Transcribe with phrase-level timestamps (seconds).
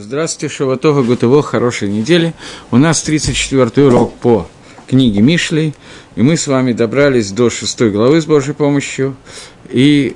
[0.00, 2.32] Здравствуйте, Шаватога Гутово, хорошей недели.
[2.70, 4.46] У нас 34-й урок по
[4.86, 5.74] книге Мишлей,
[6.14, 9.16] и мы с вами добрались до шестой главы с Божьей помощью.
[9.70, 10.14] И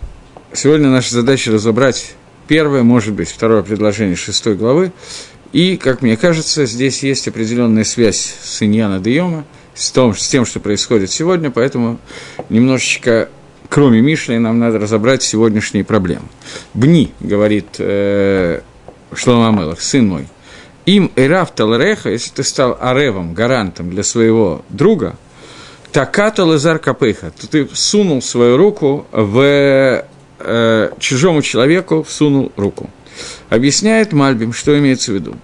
[0.53, 2.15] сегодня наша задача разобрать
[2.47, 4.93] первое, может быть, второе предложение шестой главы.
[5.53, 9.45] И, как мне кажется, здесь есть определенная связь с Иньяна Дейома,
[9.75, 11.99] с, том, с тем, что происходит сегодня, поэтому
[12.51, 13.31] немножечко
[13.69, 16.27] кроме Мишлей, нам надо разобрать сегодняшние проблемы.
[16.75, 18.61] Бни, говорит э,
[19.15, 20.27] Шлома Амелах, сын мой,
[20.87, 25.17] им Эраф Талреха, если ты стал аревом, гарантом для своего друга,
[25.93, 30.05] таката лазар капыха, то ты сунул свою руку в
[30.39, 32.91] э, чужому человеку, всунул руку.
[33.51, 35.37] Объясняет Мальбим, что имеется в виду.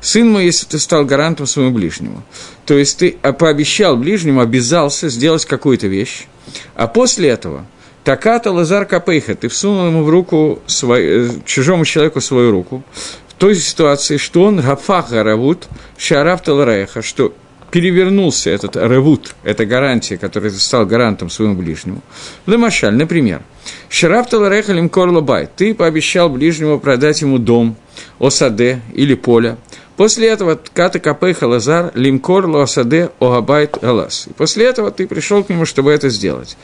[0.00, 2.22] Сын мой, если ты стал гарантом своему ближнему,
[2.66, 6.26] то есть ты пообещал ближнему, обязался сделать какую-то вещь,
[6.74, 7.66] а после этого
[8.04, 12.82] Таката Лазар Капейха, ты всунул ему в руку, свой, э, чужому человеку свою руку,
[13.28, 17.32] в той ситуации, что он гафах равут шараф талареха, что
[17.72, 22.02] перевернулся этот ревут, это гарантия, которая ты стал гарантом своему ближнему.
[22.46, 23.42] Лемашаль, например,
[23.88, 27.74] Шараф талареха лимкор лабай, ты пообещал ближнему продать ему дом,
[28.20, 29.56] осаде или поле,
[29.96, 34.26] После этого Ката Капейха Лазар Лимкор Луасаде Огабайт Галас.
[34.26, 36.56] И после этого ты пришел к нему, чтобы это сделать.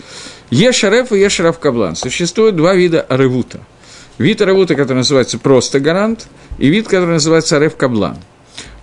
[0.51, 1.95] Ешареф и Ешарав Каблан.
[1.95, 3.61] Существует два вида аревута.
[4.17, 6.27] Вид аревута, который называется просто гарант,
[6.59, 8.17] и вид, который называется арев каблан.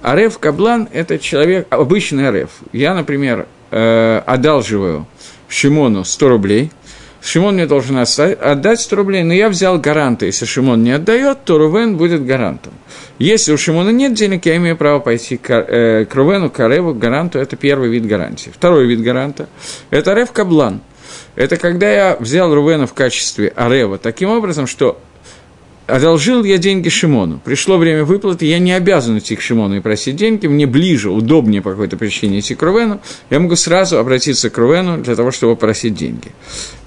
[0.01, 2.49] Арев каблан– это человек, обычный арев.
[2.71, 5.07] Я, например, э, одалживаю
[5.47, 6.71] Шимону 100 рублей–
[7.25, 10.27] Шимон мне должен отдать 100 рублей, но я взял гаранта.
[10.27, 12.71] Если Шимон не отдает, то Рувен будет гарантом.
[13.17, 16.99] Если у Шимона нет денег, я имею право пойти к, э, Рувену, к Ареву, к
[16.99, 17.39] гаранту.
[17.39, 18.51] Это первый вид гарантии.
[18.53, 19.49] Второй вид гаранта–
[19.89, 20.81] это Арев Каблан.
[21.35, 25.01] Это когда я взял Рувена в качестве Арева таким образом, что
[25.87, 27.39] одолжил я деньги Шимону.
[27.43, 31.61] Пришло время выплаты, я не обязан идти к Шимону и просить деньги, мне ближе, удобнее
[31.61, 35.55] по какой-то причине идти к Рувену, я могу сразу обратиться к Рувену для того, чтобы
[35.55, 36.31] просить деньги.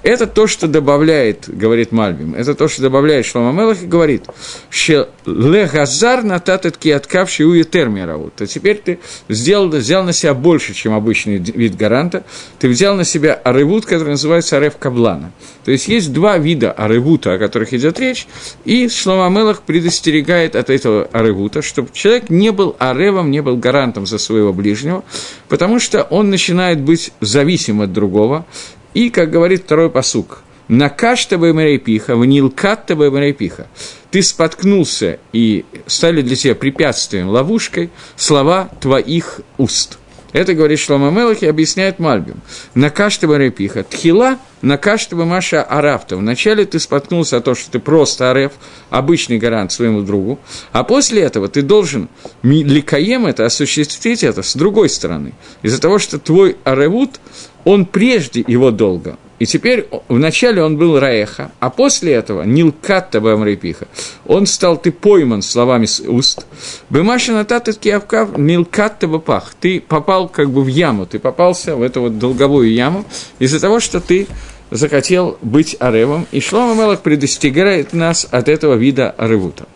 [0.01, 4.23] Это то, что добавляет, говорит Мальбим, это то, что добавляет Шлома Мелах и говорит,
[4.69, 8.35] что легазар нататет киаткавший уетермиравут.
[8.35, 12.23] То теперь ты сделал, взял на себя больше, чем обычный вид гаранта,
[12.59, 15.31] ты взял на себя аревут, который называется арев каблана.
[15.65, 18.25] То есть есть два вида аревута, о которых идет речь,
[18.63, 24.05] и Шлома Мелах предостерегает от этого аревута, чтобы человек не был аревом, не был гарантом
[24.05, 25.03] за своего ближнего,
[25.47, 28.45] потому что он начинает быть зависим от другого,
[28.93, 33.67] и, как говорит второй посук, «Накаш тебе мрейпиха, внилкат тебе мрейпиха».
[34.11, 39.98] Ты споткнулся и стали для тебя препятствием, ловушкой слова твоих уст.
[40.31, 42.41] Это говорит Шлома Мелахи, объясняет Мальбим.
[42.75, 43.83] Накаш тебе мрейпиха.
[43.83, 46.17] Тхила накаш тебе маша арафта.
[46.17, 48.53] Вначале ты споткнулся о том, что ты просто ареф,
[48.89, 50.39] обычный гарант своему другу,
[50.71, 52.09] а после этого ты должен
[52.43, 55.33] ликаем это, осуществить это с другой стороны.
[55.61, 57.19] Из-за того, что твой аревут,
[57.63, 59.17] он прежде его долго.
[59.39, 63.87] И теперь вначале он был Раеха, а после этого Нилкатта Бамрепиха.
[64.27, 66.45] Он стал ты пойман словами с уст.
[66.89, 69.53] Бымаша нататат киавкав Нилкатта Бапах.
[69.59, 73.05] Ты попал как бы в яму, ты попался в эту вот долговую яму
[73.39, 74.27] из-за того, что ты
[74.71, 76.27] захотел быть Аревом.
[76.31, 79.67] И Шлома Мелах предостерегает нас от этого вида Аревута.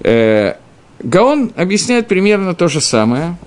[0.00, 0.54] Э,
[1.00, 3.36] Гаон объясняет примерно то же самое–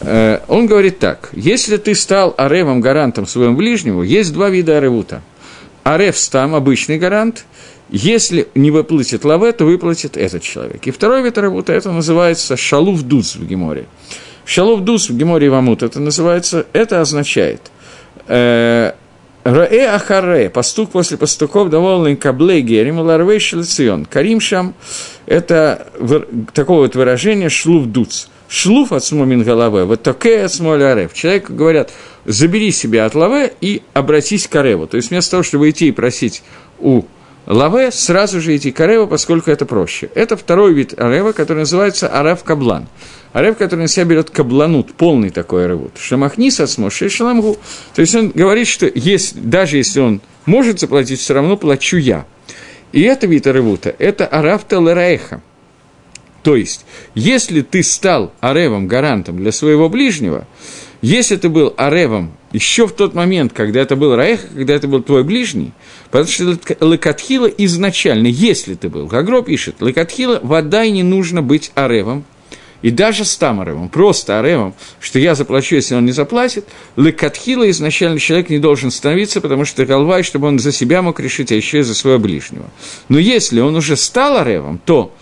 [0.00, 5.22] он говорит так, если ты стал аревом, гарантом своему ближнему, есть два вида аревута.
[5.84, 7.44] Арев стам, обычный гарант,
[7.88, 10.86] если не выплатит лаве, то выплатит этот человек.
[10.86, 13.86] И второй вид аревута, это называется шалув дуц в Геморе.
[14.44, 17.60] Шалув дуц в Геморе Вамут, это называется, это означает
[18.26, 18.92] э,
[19.44, 24.04] Раэ Ахаре, пастух после пастухов, довольный каблей герим, ларвей шелцион.
[24.04, 24.74] Каримшам–
[25.26, 25.86] это
[26.52, 31.92] такое вот выражение шлув дуц– шлуф от смомин головы, вот такая от смоля Человеку говорят,
[32.24, 34.86] забери себя от лаве и обратись к ареву.
[34.86, 36.42] То есть вместо того, чтобы идти и просить
[36.78, 37.02] у
[37.46, 40.10] лаве, сразу же идти к ареву, поскольку это проще.
[40.14, 42.86] Это второй вид арева, который называется арев каблан.
[43.32, 45.92] Арев, который на себя берет кабланут, полный такой аревут.
[45.98, 47.58] Шамахнис от смоши шаламгу.
[47.94, 52.24] То есть он говорит, что есть, даже если он может заплатить, все равно плачу я.
[52.92, 55.42] И это вид аревута, это арафта лерейха–
[56.46, 60.46] то есть, если ты стал аревом, гарантом для своего ближнего,
[61.02, 65.02] если ты был аревом еще в тот момент, когда это был раех, когда это был
[65.02, 65.72] твой ближний,
[66.12, 66.56] потому что
[66.86, 72.24] Лекатхила изначально, если ты был, Гагро пишет, Лекатхила вода и не нужно быть аревом,
[72.80, 77.68] и даже с там аревом, просто аревом, что я заплачу, если он не заплатит, лекатхила
[77.70, 81.56] изначально человек не должен становиться, потому что голова, чтобы он за себя мог решить, а
[81.56, 82.70] еще и за своего ближнего.
[83.08, 85.12] Но если он уже стал аревом, то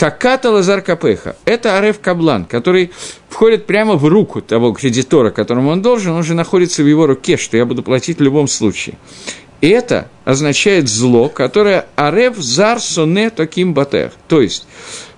[0.00, 2.90] Таката Лазар Капеха– это Арев Каблан, который
[3.28, 7.36] входит прямо в руку того кредитора, которому он должен, он же находится в его руке,
[7.36, 8.96] что я буду платить в любом случае.
[9.60, 14.12] И это означает зло, которое Арев Зар Соне Таким Батех.
[14.26, 14.66] То есть,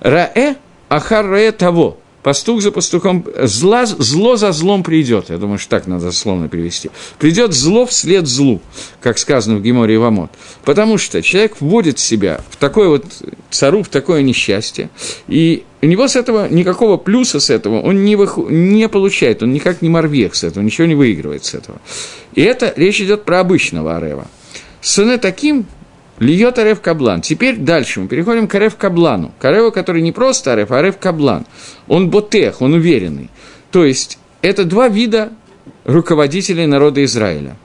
[0.01, 0.57] Раэ
[0.89, 5.87] Ахар Раэ того– пастух за пастухом, зла, зло за злом придет, я думаю, что так
[5.87, 6.91] надо словно перевести.
[7.19, 8.61] Придет зло вслед злу,
[9.01, 10.31] как сказано в Геморе Ивамот.
[10.65, 13.05] Потому что человек вводит себя в такое вот
[13.51, 14.91] цару, в такое несчастье,
[15.29, 19.53] и у него с этого никакого плюса с этого он не, выху, не получает, он
[19.53, 21.81] никак не морвех с этого, ничего не выигрывает с этого.
[22.35, 24.29] И это речь идет про обычного Арева.
[24.81, 25.67] Сыны таким
[26.19, 27.21] Льет Арев Каблан.
[27.21, 29.33] Теперь дальше мы переходим к Арев Каблану.
[29.39, 31.47] К Ареву, который не просто Арев, а Арев Каблан.
[31.89, 33.31] Он ботех, он уверенный.
[33.71, 35.33] То есть, это два вида
[35.85, 37.57] руководителей народа Израиля.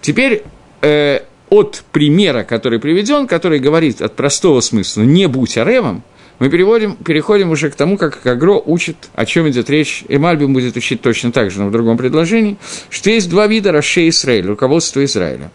[0.00, 0.42] Теперь
[0.82, 6.02] э, от примера, который приведен, который говорит от простого смысла «не будь Аревом»,
[6.38, 10.52] мы переводим, переходим уже к тому, как Агро учит, о чем идет речь, и Мальбим
[10.52, 12.58] будет учить точно так же, но в другом предложении,
[12.90, 15.50] что есть два вида Рашей Израиля, руководства Израиля.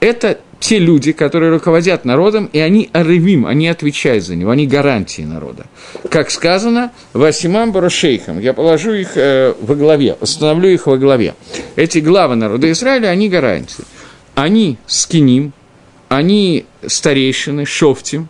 [0.00, 5.22] Это те люди, которые руководят народом, и они арывим, они отвечают за него, они гарантии
[5.22, 5.66] народа.
[6.08, 11.34] Как сказано, Васимам Барашейхам, я положу их э, во главе, установлю их во главе.
[11.74, 13.82] Эти главы народа Израиля, они гарантии.
[14.36, 15.52] Они скиним,
[16.08, 18.28] они старейшины, шофтим,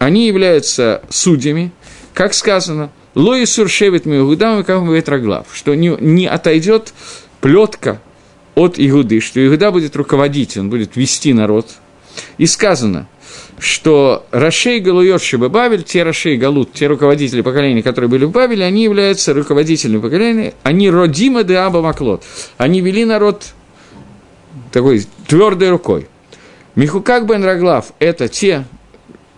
[0.00, 1.70] они являются судьями,
[2.12, 6.92] как сказано, Лои Суршевит Миугудам и как Ветроглав, что не, не отойдет
[7.40, 8.00] плетка
[8.58, 11.66] от Игуды, что Игуда будет руководить, он будет вести народ.
[12.38, 13.06] И сказано,
[13.60, 18.82] что Рашей Галуйот Бабель, те Рашей Галут, те руководители поколения, которые были в Бабеле, они
[18.82, 22.24] являются руководителями поколения, они родима де Аба Маклот.
[22.56, 23.44] Они вели народ
[24.72, 26.08] такой твердой рукой.
[26.74, 28.64] Михукак бен Раглав– это те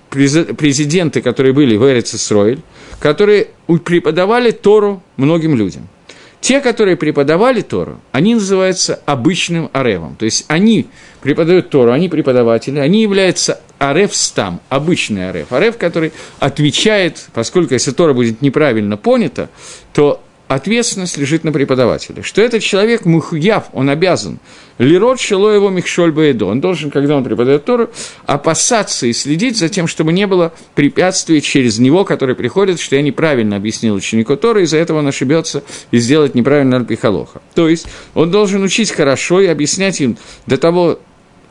[0.09, 2.61] президенты, которые были в Эрице Сроиль,
[2.99, 3.49] которые
[3.85, 5.89] преподавали Тору многим людям–
[6.41, 10.17] те, которые преподавали Тору, они называются обычным аревом.
[10.17, 10.87] То есть они
[11.21, 15.53] преподают Тору, они преподаватели, они являются арев стам, обычный арев.
[15.53, 19.51] Арев, который отвечает, поскольку если Тора будет неправильно понята,
[19.93, 22.23] то ответственность лежит на преподавателе.
[22.23, 24.41] Что этот человек мухуяв, он обязан.
[24.79, 26.47] Лирот шело его михшоль баэдо.
[26.47, 27.91] Он должен, когда он преподает Тору,
[28.27, 33.03] опасаться и следить за тем, чтобы не было препятствий через него, которые приходят, что я
[33.03, 35.63] неправильно объяснил ученику Торы, из-за этого он ошибется
[35.93, 37.43] и сделать неправильно альпихалоха.
[37.55, 40.99] То есть он должен учить хорошо и объяснять им до того,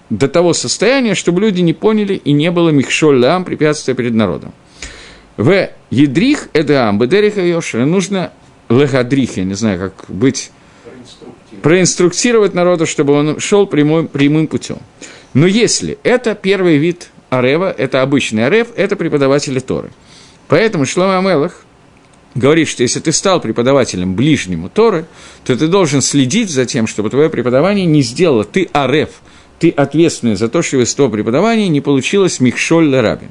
[0.09, 4.51] до того состояния, чтобы люди не поняли и не было михшоль лам препятствия перед народом.
[5.37, 8.33] В едрих эдам бедериха йошера нужно
[8.69, 10.51] легадрих, я не знаю, как быть,
[11.61, 14.77] проинструктировать народу, чтобы он шел прямым, прямым путем.
[15.33, 19.91] Но если это первый вид Арева, это обычный Арев, это преподаватели Торы.
[20.47, 21.63] Поэтому Шлома Амелах
[22.33, 25.05] говорит, что если ты стал преподавателем ближнему Торы,
[25.43, 29.09] то ты должен следить за тем, чтобы твое преподавание не сделало ты Арев,
[29.59, 33.29] ты ответственный за то, что из того преподавания не получилось Михшоль Ларабин.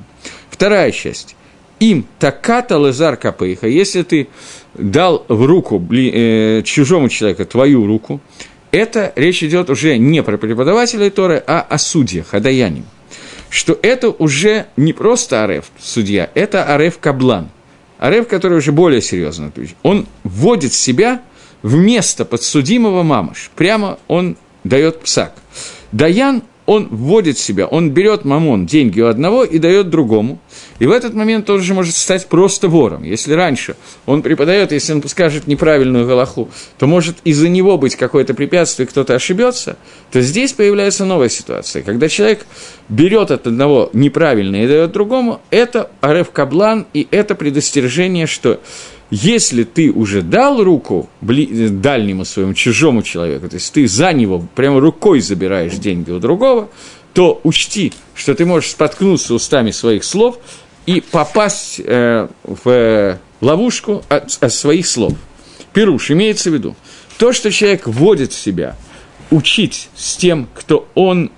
[0.50, 1.35] Вторая часть.
[1.81, 4.29] Им таката лазар капейха, если ты
[4.74, 8.20] дал в руку э, чужому человеку твою руку,
[8.70, 12.84] это речь идет уже не про преподавателей Торы, а о судьях, о даянии.
[13.50, 17.48] Что это уже не просто Ареф, судья, это Ареф Каблан.
[17.98, 19.50] Ареф, который уже более серьезно.
[19.82, 21.22] Он вводит себя
[21.62, 23.50] в место подсудимого мамаш.
[23.56, 25.34] Прямо он дает псак.
[25.92, 30.38] Даян он вводит себя, он берет мамон, деньги у одного и дает другому.
[30.78, 33.02] И в этот момент он же может стать просто вором.
[33.02, 38.35] Если раньше он преподает, если он скажет неправильную галаху, то может из-за него быть какое-то
[38.35, 39.76] препятствие, кто-то ошибется,
[40.11, 41.82] то здесь появляется новая ситуация.
[41.82, 42.47] Когда человек
[42.88, 48.61] берет от одного неправильное и дает другому, это ареф каблан, и это предостережение, что
[49.11, 54.80] если ты уже дал руку дальнему своему чужому человеку, то есть ты за него прямо
[54.80, 56.68] рукой забираешь деньги у другого,
[57.14, 60.38] то учти, что ты можешь споткнуться устами своих слов
[60.88, 65.12] и попасть э, в ловушку от, от своих слов.
[65.75, 66.76] Пируш, имеется в виду,
[67.18, 68.75] то, что человек вводит в себя,
[69.30, 71.30] учить с тем, кто он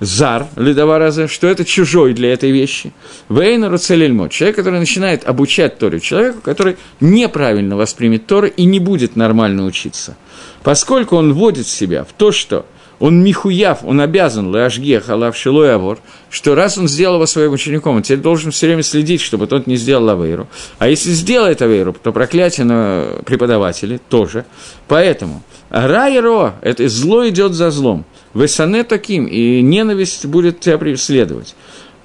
[0.00, 2.92] зар, ледовараза, что это чужой для этой вещи.
[3.28, 9.14] Вейна Руцелельмо, человек, который начинает обучать Торе человеку, который неправильно воспримет Торы и не будет
[9.14, 10.16] нормально учиться.
[10.64, 12.66] Поскольку он вводит себя в то, что
[13.00, 15.98] он михуяв, он обязан, лашгех, алав шилой авор,
[16.30, 19.66] что раз он сделал его своим учеником, он теперь должен все время следить, чтобы тот
[19.66, 20.48] не сделал авейру.
[20.78, 24.44] А если сделает авейру, то проклятие на преподавателей тоже.
[24.88, 28.04] Поэтому рай ро, это зло идет за злом.
[28.34, 31.54] Весане таким, и ненависть будет тебя преследовать.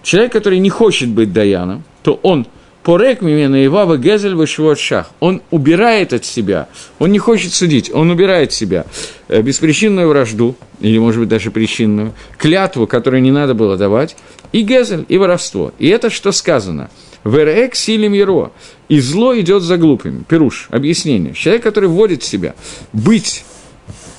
[0.03, 2.45] Человек, который не хочет быть даяном, то он–
[2.83, 5.11] Порек мимена Ивава Гезель Вашивот Шах.
[5.21, 6.67] Он убирает от себя,
[6.99, 8.85] он не хочет судить, он убирает себя
[9.29, 14.17] э, беспричинную вражду, или, может быть, даже причинную, клятву, которую не надо было давать,
[14.51, 15.71] и Гезель, и воровство.
[15.79, 16.89] И это что сказано?
[17.23, 18.51] Верек силим еро.
[18.89, 20.23] И зло идет за глупыми.
[20.27, 21.33] Перуш, объяснение.
[21.33, 22.53] Человек, который вводит в себя
[22.91, 23.45] быть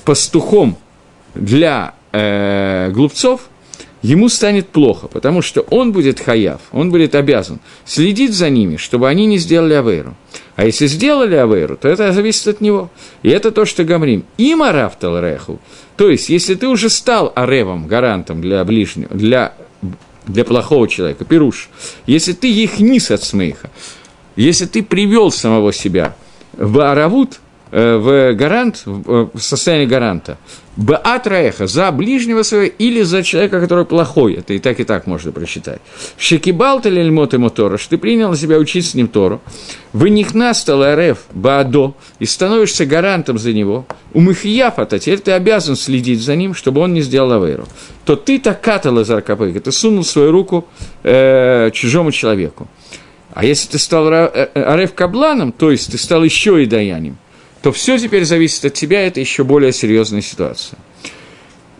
[0.05, 0.75] пастухом
[1.35, 3.41] для э, глупцов–
[4.05, 9.09] ему станет плохо, потому что он будет хаяв, он будет обязан следить за ними, чтобы
[9.09, 10.15] они не сделали авейру.
[10.55, 12.91] А если сделали авейру, то это зависит от него.
[13.23, 14.23] И это то, что говорим.
[14.37, 15.59] Им арафтал реху.
[15.97, 19.53] То есть, если ты уже стал аревом, гарантом для ближнего, для,
[20.27, 21.69] для плохого человека, пируш,
[22.05, 23.71] если ты их низ от смеха,
[24.35, 26.15] если ты привел самого себя
[26.53, 27.39] в аравут,
[27.75, 30.37] в гарант, э, в состоянии гаранта,
[30.77, 35.07] Баат Раеха, за ближнего своего или за человека, который плохой, это и так, и так
[35.07, 35.81] можно прочитать.
[36.17, 39.41] Шекибал ты лельмот ему Тора, что ты принял на себя учить с ним Тору,
[39.91, 45.75] вы них настал Ареф Баадо, и становишься гарантом за него, у Михияфата, теперь ты обязан
[45.75, 47.65] следить за ним, чтобы он не сделал авейру,
[48.05, 50.65] то ты так катал из ты сунул свою руку
[51.03, 52.69] э, чужому человеку.
[53.33, 57.17] А если ты стал э, Ареф Кабланом, то есть ты стал еще и даянием,
[57.65, 60.77] то все теперь зависит от тебя, это еще более серьезная ситуация.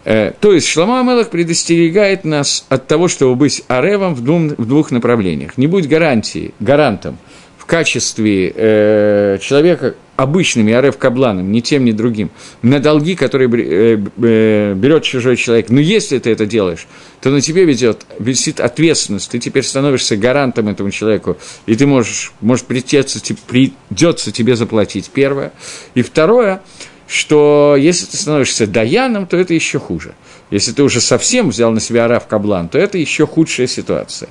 [0.03, 4.65] Э, то есть Шлама Амелах предостерегает нас от того, чтобы быть аревом в, двум, в
[4.65, 5.59] двух направлениях.
[5.59, 7.19] Не будь гарантией, гарантом
[7.65, 12.29] в качестве э, человека, обычным Ярев Кабланом, ни тем, ни другим,
[12.61, 15.69] на долги, которые э, э, берет чужой человек.
[15.69, 16.85] Но если ты это делаешь,
[17.21, 22.33] то на тебе ведет, висит ответственность, ты теперь становишься гарантом этому человеку, и ты можешь,
[22.39, 25.51] может придется, придется тебе заплатить, первое.
[25.95, 26.61] И второе,
[27.07, 30.13] что если ты становишься даяном, то это еще хуже.
[30.51, 34.29] Если ты уже совсем взял на себя Арав Каблан, то это еще худшая ситуация.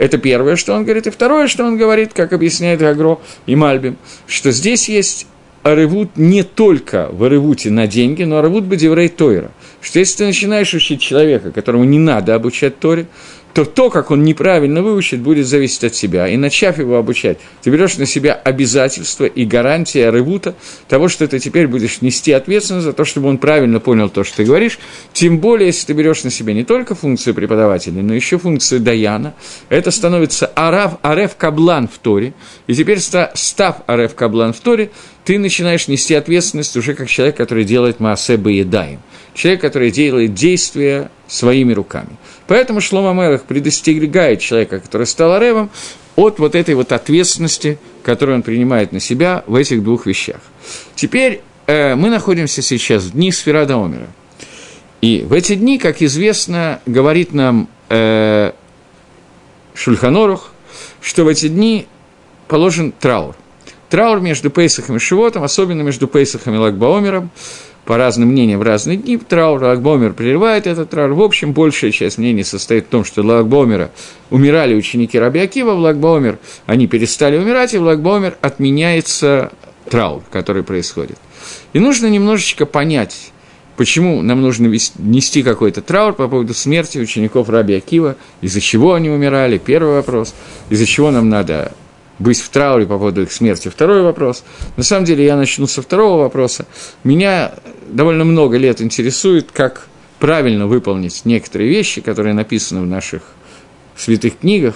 [0.00, 1.06] Это первое, что он говорит.
[1.08, 5.26] И второе, что он говорит, как объясняет Гагро и Мальбим, что здесь есть
[5.62, 9.50] аревут не только в аревуте на деньги, но аревут бадеврей Тойра.
[9.82, 13.08] Что если ты начинаешь учить человека, которому не надо обучать Торе,
[13.54, 16.28] то то, как он неправильно выучит, будет зависеть от себя.
[16.28, 20.54] И начав его обучать, ты берешь на себя обязательства и гарантия рывута
[20.88, 24.38] того, что ты теперь будешь нести ответственность за то, чтобы он правильно понял то, что
[24.38, 24.78] ты говоришь.
[25.12, 29.34] Тем более, если ты берешь на себя не только функцию преподавателя, но еще функцию Даяна,
[29.68, 32.34] это становится арав, ареф каблан в Торе.
[32.66, 34.90] И теперь, став ареф каблан в Торе,
[35.24, 39.00] ты начинаешь нести ответственность уже как человек, который делает маасе баедаем.
[39.34, 42.10] Человек, который делает действия своими руками.
[42.50, 45.70] Поэтому Шлома Мелах предостерегает человека, который стал Аревом,
[46.16, 50.40] от вот этой вот ответственности, которую он принимает на себя в этих двух вещах.
[50.96, 54.08] Теперь э, мы находимся сейчас в дни Сферада Омера.
[55.00, 58.50] И в эти дни, как известно, говорит нам э,
[59.74, 60.50] Шульханорух,
[61.00, 61.86] что в эти дни
[62.48, 63.36] положен траур.
[63.90, 67.30] Траур между Пейсахом и Шивотом, особенно между Пейсахом и Лагбаомером,
[67.84, 71.12] по разным мнениям в разные дни траур, Лагбомер прерывает этот траур.
[71.12, 73.90] В общем, большая часть мнений состоит в том, что Лагбомера
[74.30, 79.52] умирали ученики Раби Акива, в Лагбомер они перестали умирать, и в Лагбомер отменяется
[79.88, 81.18] траур, который происходит.
[81.72, 83.32] И нужно немножечко понять,
[83.76, 84.66] почему нам нужно
[84.98, 90.34] нести какой-то траур по поводу смерти учеников Раби Акива, из-за чего они умирали, первый вопрос,
[90.68, 91.72] из-за чего нам надо
[92.20, 93.68] быть в трауре по поводу их смерти.
[93.68, 94.44] Второй вопрос.
[94.76, 96.66] На самом деле я начну со второго вопроса.
[97.02, 97.54] Меня
[97.88, 99.88] довольно много лет интересует, как
[100.20, 103.22] правильно выполнить некоторые вещи, которые написаны в наших
[103.96, 104.74] святых книгах.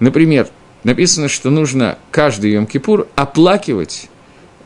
[0.00, 0.48] Например,
[0.82, 4.08] написано, что нужно каждый Йом-Кипур оплакивать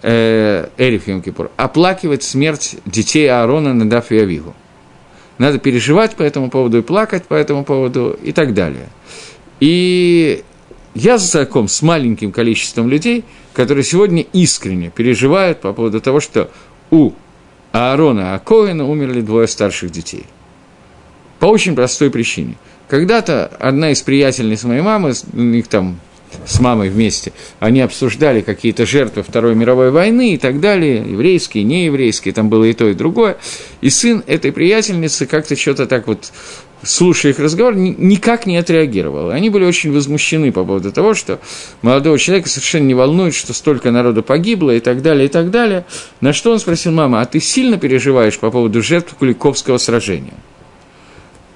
[0.03, 4.55] э, Эриф Йом-Кипур, оплакивать смерть детей Аарона, Надав и Авигу.
[5.39, 8.89] Надо переживать по этому поводу и плакать по этому поводу и так далее.
[9.59, 10.45] И
[10.95, 16.51] я знаком с маленьким количеством людей, которые сегодня искренне переживают по поводу того, что
[16.91, 17.13] у
[17.73, 20.25] Аарона Акоина умерли двое старших детей.
[21.41, 22.55] По очень простой причине.
[22.89, 25.99] Когда-то одна из приятельниц моей мамы, у них там
[26.47, 32.35] с мамой вместе, они обсуждали какие-то жертвы Второй мировой войны и так далее, еврейские, нееврейские,
[32.35, 33.39] там было и то, и другое.
[33.81, 36.33] И сын этой приятельницы как-то что-то так вот
[36.85, 39.31] слушая их разговор, никак не отреагировал.
[39.31, 41.41] Они были очень возмущены по поводу того, что
[41.83, 45.85] молодого человека совершенно не волнует, что столько народу погибло и так далее, и так далее.
[46.21, 50.35] На что он спросил, мама, а ты сильно переживаешь по поводу жертв Куликовского сражения?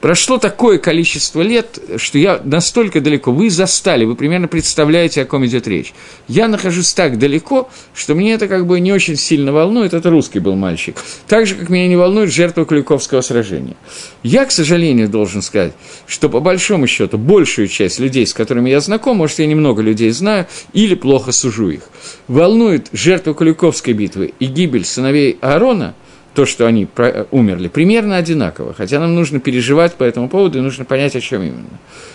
[0.00, 5.44] Прошло такое количество лет, что я настолько далеко, вы застали, вы примерно представляете, о ком
[5.44, 5.92] идет речь.
[6.28, 10.38] Я нахожусь так далеко, что мне это как бы не очень сильно волнует, это русский
[10.38, 10.96] был мальчик.
[11.26, 13.74] Так же, как меня не волнует жертва Куликовского сражения.
[14.22, 15.72] Я, к сожалению, должен сказать,
[16.06, 20.10] что по большому счету большую часть людей, с которыми я знаком, может, я немного людей
[20.10, 21.82] знаю, или плохо сужу их,
[22.28, 25.96] волнует жертва Куликовской битвы и гибель сыновей Аарона–
[26.34, 26.86] то, что они
[27.30, 31.42] умерли, примерно одинаково, хотя нам нужно переживать по этому поводу и нужно понять, о чем
[31.42, 31.66] именно.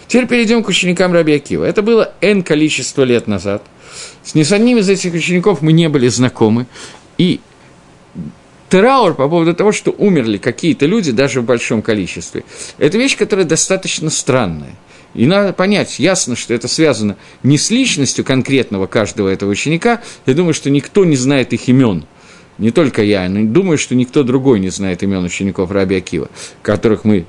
[0.07, 1.65] Теперь перейдем к ученикам Раби Акива.
[1.65, 3.63] Это было N количество лет назад.
[4.23, 6.67] С ни с одним из этих учеников мы не были знакомы,
[7.17, 7.41] и
[8.69, 12.43] траур по поводу того, что умерли какие-то люди, даже в большом количестве,
[12.77, 14.75] это вещь, которая достаточно странная.
[15.13, 20.01] И надо понять, ясно, что это связано не с личностью конкретного каждого этого ученика.
[20.25, 22.05] Я думаю, что никто не знает их имен
[22.57, 26.29] не только я, но думаю, что никто другой не знает имен учеников Раби Акива,
[26.61, 27.25] которых мы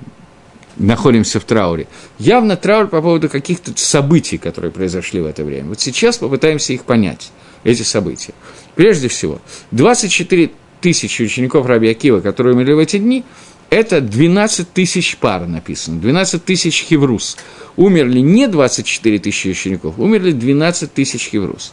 [0.76, 1.86] находимся в трауре.
[2.18, 5.68] Явно траур по поводу каких-то событий, которые произошли в это время.
[5.68, 7.30] Вот сейчас попытаемся их понять,
[7.62, 8.34] эти события.
[8.74, 9.40] Прежде всего,
[9.70, 10.50] 24
[10.80, 13.24] тысячи учеников Раби Акива, которые умерли в эти дни,
[13.70, 17.36] это 12 тысяч пар написано, 12 тысяч хеврус.
[17.76, 21.72] Умерли не 24 тысячи учеников, умерли 12 тысяч хеврус.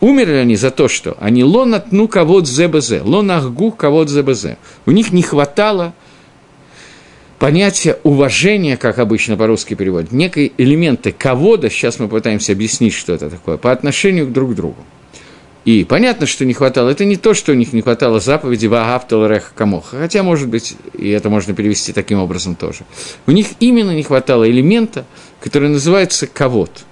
[0.00, 4.46] Умерли они за то, что они лонат ну кавод збз, лонахгу кавод збз.
[4.84, 5.94] У них не хватало
[7.38, 13.30] понятия уважения, как обычно по-русски переводят, некие элементы кавода, сейчас мы пытаемся объяснить, что это
[13.30, 14.84] такое, по отношению к друг другу.
[15.64, 16.90] И понятно, что не хватало.
[16.90, 20.76] Это не то, что у них не хватало заповеди «Ваагавтал рех камоха», хотя, может быть,
[20.96, 22.84] и это можно перевести таким образом тоже.
[23.26, 25.04] У них именно не хватало элемента,
[25.40, 26.84] который называется «кавод».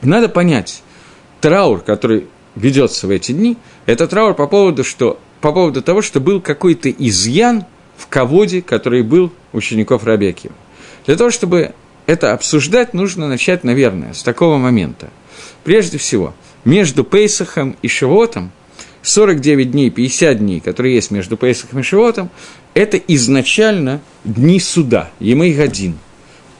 [0.00, 0.82] Надо понять,
[1.44, 6.18] траур, который ведется в эти дни, это траур по поводу, что, по поводу того, что
[6.18, 7.66] был какой-то изъян
[7.98, 10.54] в ководе, который был учеников Рабиакива.
[11.04, 11.74] Для того, чтобы
[12.06, 15.10] это обсуждать, нужно начать, наверное, с такого момента.
[15.64, 16.32] Прежде всего,
[16.64, 18.50] между Пейсахом и Шивотом,
[19.02, 22.30] 49 дней, 50 дней, которые есть между Пейсахом и Шивотом,
[22.72, 25.98] это изначально дни суда, Емей Гадин.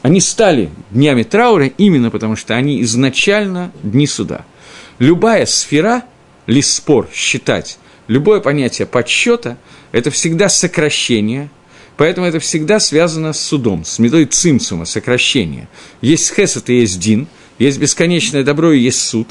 [0.03, 4.45] Они стали днями траура именно потому, что они изначально дни суда–
[4.99, 6.05] любая сфера,
[6.47, 9.57] лиспор, считать, любое понятие подсчета–
[9.93, 11.51] это всегда сокращение,
[11.97, 15.69] поэтому это всегда связано с судом, с медой цимцума, сокращение.
[16.01, 17.29] Есть хесед и есть дин,
[17.59, 19.29] есть бесконечное добро и есть суд.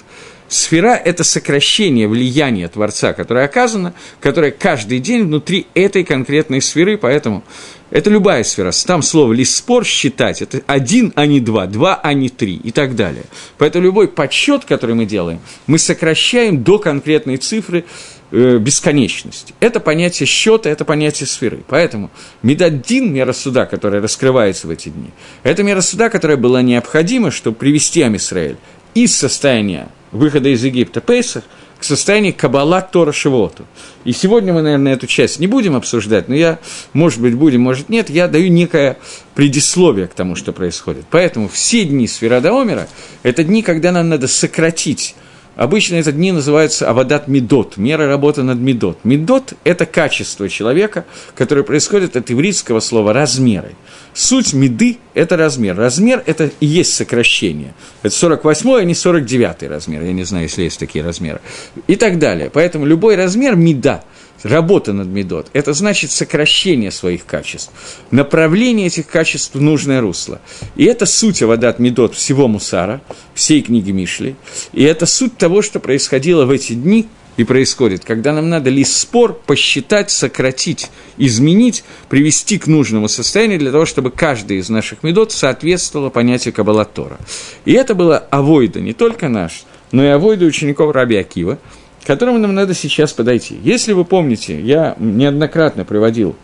[0.53, 7.43] Сфера– это сокращение влияния Творца, которое оказано, которое каждый день внутри этой конкретной сферы, поэтому
[7.89, 8.71] это любая сфера.
[8.85, 12.95] Там слово «лиспор» считать– это один, а не два, два, а не три и так
[12.95, 13.23] далее.
[13.57, 17.83] Поэтому любой подсчет, который мы делаем, мы сокращаем до конкретной цифры
[18.29, 19.55] э, бесконечности.
[19.59, 21.63] Это понятие счета, это понятие сферы.
[21.67, 22.11] Поэтому
[22.43, 25.09] медадин, мера суда, которая раскрывается в эти дни,
[25.41, 28.57] это мера суда, которая была необходима, чтобы привести Амисраэль
[28.93, 31.43] из состояния выхода из Египта Пейсах–
[31.83, 33.65] к состоянию Кабала Тора Шивоту.
[34.05, 36.59] И сегодня мы, наверное, эту часть не будем обсуждать, но я,
[36.93, 38.97] может быть, будем, может, нет, я даю некое
[39.35, 41.03] предисловие к тому, что происходит.
[41.09, 42.87] Поэтому все дни Сферадаомера–
[43.23, 45.15] это дни, когда нам надо сократить
[45.55, 48.99] Обычно эти дни называются Авадат Медот, мера работы над Медот.
[49.03, 53.75] Медот– это качество человека, которое происходит от еврейского слова «размеры».
[54.13, 55.75] Суть меды– это размер.
[55.75, 57.73] Размер– это и есть сокращение.
[58.03, 60.03] Это 48 а не 49 размер.
[60.03, 61.41] Я не знаю, если есть такие размеры.
[61.87, 62.51] И так далее.
[62.51, 64.03] Поэтому любой размер– меда
[64.43, 67.71] работа над медот, это значит сокращение своих качеств,
[68.11, 70.39] направление этих качеств в нужное русло.
[70.75, 73.01] И это суть Авадат Медот всего Мусара,
[73.33, 74.35] всей книги Мишли,
[74.73, 78.89] и это суть того, что происходило в эти дни– и происходит, когда нам надо лишь
[78.89, 85.31] спор посчитать, сократить, изменить, привести к нужному состоянию для того, чтобы каждый из наших медот
[85.31, 87.17] соответствовало понятию Кабалатора.
[87.65, 91.57] И это было авойда не только наш, но и авойда учеников Раби Акива,
[92.03, 93.57] к которому нам надо сейчас подойти.
[93.63, 96.35] Если вы помните, я неоднократно приводил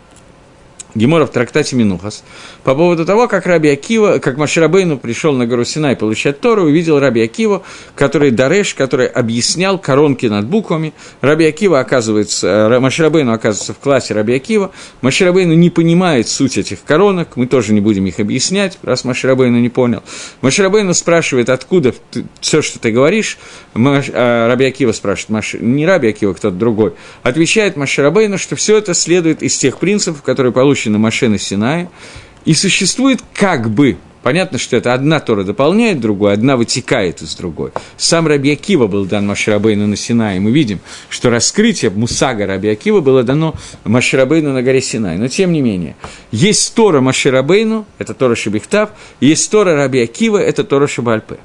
[0.94, 2.24] Гемора в трактате Минухас,
[2.64, 6.98] по поводу того, как Раби Акива, как Маширабейну пришел на гору Синай получать Тору, увидел
[6.98, 7.62] Раби Акива,
[7.94, 10.92] который Дареш, который объяснял коронки над буквами.
[11.20, 14.72] Раби Акива оказывается, э, Маширабейну оказывается в классе Раби Акива.
[15.00, 19.68] Маширабейну не понимает суть этих коронок, мы тоже не будем их объяснять, раз Маширабейну не
[19.68, 20.02] понял.
[20.40, 21.94] Маширабейну спрашивает, откуда
[22.40, 23.38] все, что ты говоришь.
[23.74, 26.94] Маш, а Раби Акива спрашивает, Маш, не Раби Акива, кто-то другой.
[27.22, 31.90] Отвечает Маширабейну, что все это следует из тех принципов, которые получены Маше на Синае,
[32.44, 37.70] И существует как бы Понятно, что это одна Тора дополняет другую, одна вытекает из другой.
[37.96, 40.38] Сам Раби Акива был дан Маширабейну на Синай.
[40.40, 45.16] Мы видим, что раскрытие Мусага Раби Акива было дано Маширабейну на горе Синай.
[45.16, 45.96] Но тем не менее,
[46.32, 48.90] есть Тора Маширабейну, это Тора Шабихтав,
[49.20, 51.38] есть Тора Раби Акива, это Тора Шабальпе.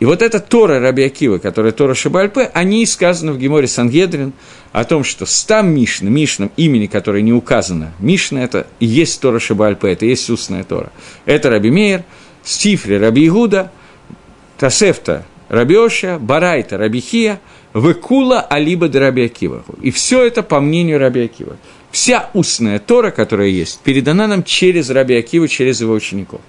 [0.00, 4.32] И вот эта Тора Раби Акива, которая Тора Шабальпе, они сказаны в Геморе Сангедрин
[4.72, 9.38] о том, что стам Мишна, Мишном имени, которое не указано, Мишна– это и есть Тора
[9.38, 10.90] Шабальпе, это и есть устная Тора.
[11.26, 12.04] Это Раби Мейер,
[12.42, 13.70] Стифри Раби Игуда,
[14.58, 17.40] Тасефта Раби Оша, Барайта Раби Хия,
[17.74, 19.62] Векула Алиба Раби Акива.
[19.82, 21.56] И все это по мнению Раби Акива.
[21.90, 26.40] Вся устная Тора, которая есть, передана нам через Раби Акива, через его учеников.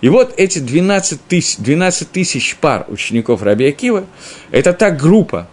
[0.00, 4.04] И вот эти 12 тысяч, 12 тысяч пар учеников Раби Акива–
[4.52, 5.48] это та группа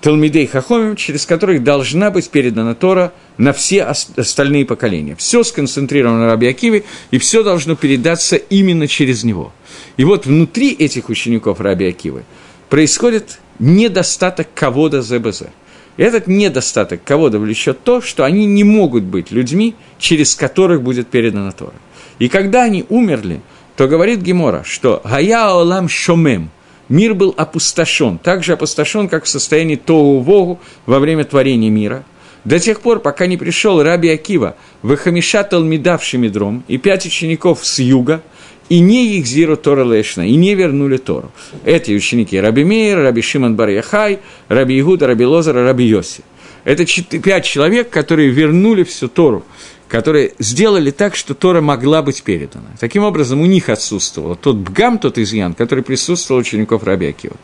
[0.00, 5.16] Талмидей Хахомим, через которых должна быть передана Тора на все остальные поколения.
[5.16, 9.52] Все сконцентрировано на Раби Акиве, и все должно передаться именно через него.
[9.96, 12.24] И вот внутри этих учеников Раби Акивы
[12.68, 15.44] происходит недостаток кого-то ЗБЗ–
[15.96, 21.08] и этот недостаток кого-то влечет то, что они не могут быть людьми, через которых будет
[21.08, 21.74] передана Тора.
[22.18, 23.40] И когда они умерли,
[23.76, 26.50] то говорит Гемора, что «Гая олам шомем»–
[26.88, 32.04] мир был опустошен, так же опустошен, как в состоянии Тоу Вогу во время творения мира,
[32.44, 37.78] до тех пор, пока не пришел Раби Акива, Вахамиша Талмидавший Медром и пять учеников с
[37.78, 38.22] юга–
[38.68, 41.30] и не их зиру Тора Лешна, и не вернули Тору.
[41.64, 44.18] Эти ученики Раби Мейер, Раби Шимон Бар Яхай,
[44.48, 46.22] Раби Игуда, Раби Лозар, Раби Йоси.
[46.64, 49.44] Это пять человек, которые вернули всю Тору,
[49.88, 52.66] которые сделали так, что Тора могла быть передана.
[52.80, 57.36] Таким образом, у них отсутствовал тот бгам, тот изъян, который присутствовал у учеников Раби Акива.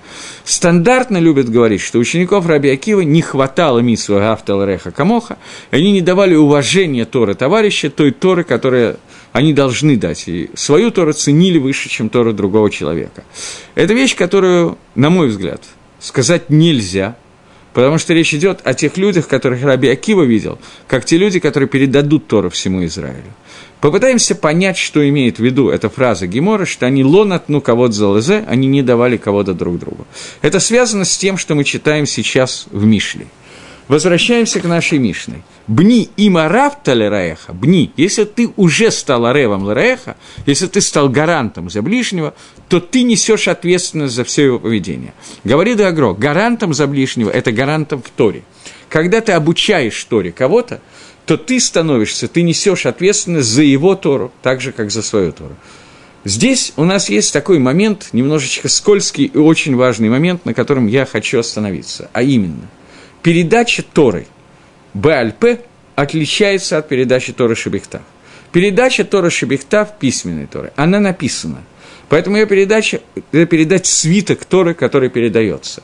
[0.44, 5.38] Стандартно любят говорить, что учеников Раби Акива не хватало митсу Гафтал Реха Камоха,
[5.70, 8.96] они не давали уважения Торы товарища, той Торы, которая
[9.32, 10.28] они должны дать.
[10.28, 13.24] И свою Тору ценили выше, чем Тору другого человека.
[13.74, 15.62] Это вещь, которую, на мой взгляд,
[16.00, 17.16] сказать нельзя,
[17.72, 20.58] потому что речь идет о тех людях, которых Раби Акива видел,
[20.88, 23.32] как те люди, которые передадут Тору всему Израилю.
[23.80, 28.14] Попытаемся понять, что имеет в виду эта фраза Гемора, что они лонат ну кого-то за
[28.14, 30.06] лезе, они не давали кого-то друг другу.
[30.40, 33.26] Это связано с тем, что мы читаем сейчас в Мишле–
[33.88, 35.42] Возвращаемся к нашей Мишной.
[35.66, 40.16] Бни има равта лераеха, бни, если ты уже стал аревом лераеха,
[40.46, 42.34] если ты стал гарантом за ближнего,
[42.68, 45.14] то ты несешь ответственность за все его поведение.
[45.44, 48.42] Говорит Агро, гарантом за ближнего– это гарантом в Торе.
[48.88, 50.80] Когда ты обучаешь Торе кого-то,
[51.26, 55.56] то ты становишься, ты несешь ответственность за его Тору, так же, как за свою Тору.
[56.24, 61.04] Здесь у нас есть такой момент, немножечко скользкий и очень важный момент, на котором я
[61.04, 62.68] хочу остановиться, а именно–
[63.22, 64.26] передача Торы
[64.94, 65.60] БАЛП
[65.94, 68.02] отличается от передачи Торы Шебехтав.
[68.50, 71.62] Передача Торы Шебехтав, письменной Торы, она написана.
[72.08, 73.00] Поэтому ее передача–
[73.32, 75.82] это передать свиток Торы, который передается.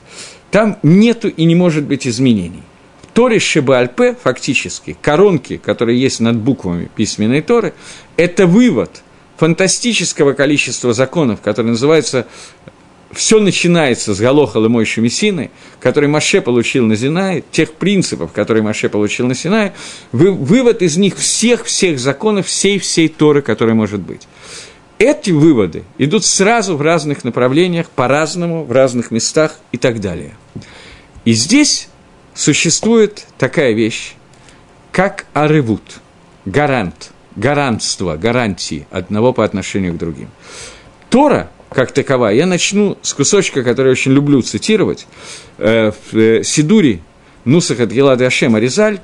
[0.50, 2.62] Там нету и не может быть изменений.
[3.02, 7.72] В Торе Шебальпе, фактически, коронки, которые есть над буквами письменной Торы,
[8.16, 9.02] это вывод
[9.38, 12.26] фантастического количества законов, которые называются
[13.12, 18.88] все начинается с Галоха Лемой Шемисины, который Маше получил на Синае, тех принципов, которые Маше
[18.88, 19.74] получил на Синае,
[20.12, 24.28] вы, вывод из них всех-всех законов, всей-всей Торы, которая может быть.
[24.98, 30.36] Эти выводы идут сразу в разных направлениях, по-разному, в разных местах и так далее.
[31.24, 31.88] И здесь
[32.34, 34.14] существует такая вещь,
[34.92, 36.00] как арывут,
[36.44, 40.28] гарант, гарантство, гарантии одного по отношению к другим.
[41.08, 42.34] Тора– как таковая.
[42.34, 45.06] Я начну с кусочка, который я очень люблю цитировать.
[45.58, 47.00] Э, в э, Сидуре
[47.44, 49.00] Нусах от Гелады Ашем Аризаль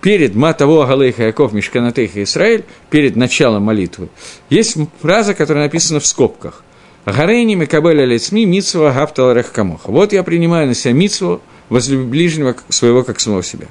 [0.00, 4.08] перед Матаво Галейха Яков Мишканатейха Израиль, перед началом молитвы,
[4.50, 6.64] есть фраза, которая написана в скобках.
[7.06, 9.90] Гарейни Мекабеля Лецми Митсва Гаптал Рехкамоха.
[9.90, 13.66] Вот я принимаю на себя Митсву возле ближнего своего, как самого себя.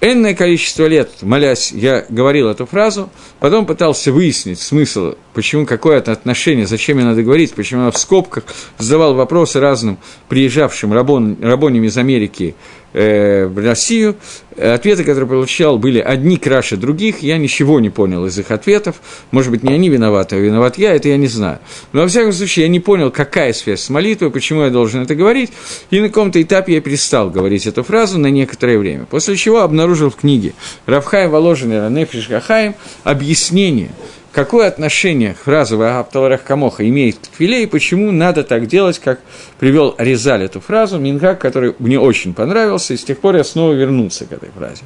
[0.00, 6.66] Энное количество лет, молясь, я говорил эту фразу, потом пытался выяснить смысл, почему какое-то отношение,
[6.66, 8.44] зачем мне надо говорить, почему я в скобках
[8.78, 12.54] задавал вопросы разным приезжавшим рабон, рабоням из Америки
[12.92, 14.16] э, в Россию.
[14.56, 17.20] Ответы, которые получал, были одни краше других.
[17.20, 18.96] Я ничего не понял из их ответов.
[19.30, 21.60] Может быть, не они виноваты, а виноват я, это я не знаю.
[21.92, 25.14] Но, во всяком случае, я не понял, какая связь с молитвой, почему я должен это
[25.14, 25.52] говорить.
[25.90, 29.06] И на каком-то этапе я перестал говорить эту фразу на некоторое время.
[29.06, 30.52] После чего обнаружил в книге
[30.86, 33.90] Равхай Воложин и Гахаем объяснение–
[34.32, 39.20] какое отношение фраза «Вагапталарах камоха» имеет к тфиле и почему надо так делать, как
[39.58, 43.72] привел Резаль эту фразу, Мингак, который мне очень понравился, и с тех пор я снова
[43.72, 44.82] вернулся к этой фразе.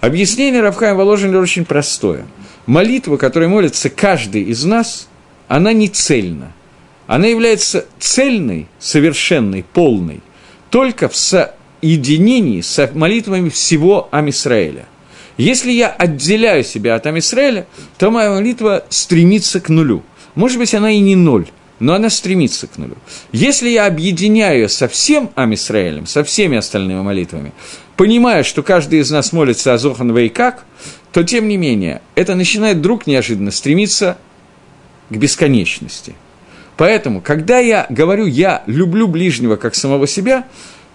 [0.00, 2.26] Объяснение Равхаем Воложина очень простое.
[2.66, 5.08] молитва, которой молится каждый из нас,
[5.48, 6.52] она не цельна.
[7.06, 10.20] Она является цельной, совершенной, полной,
[10.70, 14.86] только в соединении с молитвами всего Амисраэля.
[15.36, 17.66] Если я отделяю себя от Амисраэля,
[17.98, 20.02] то моя молитва стремится к нулю.
[20.34, 21.46] Может быть, она и не ноль,
[21.78, 22.96] но она стремится к нулю.
[23.32, 27.52] Если я объединяю ее со всем Амисраэлем, со всеми остальными молитвами,
[27.96, 30.64] понимая, что каждый из нас молится о Зохан Вейкак,
[31.12, 34.18] то, тем не менее, это начинает вдруг неожиданно стремиться
[35.10, 36.14] к бесконечности.
[36.76, 40.44] Поэтому, когда я говорю «я люблю ближнего как самого себя»,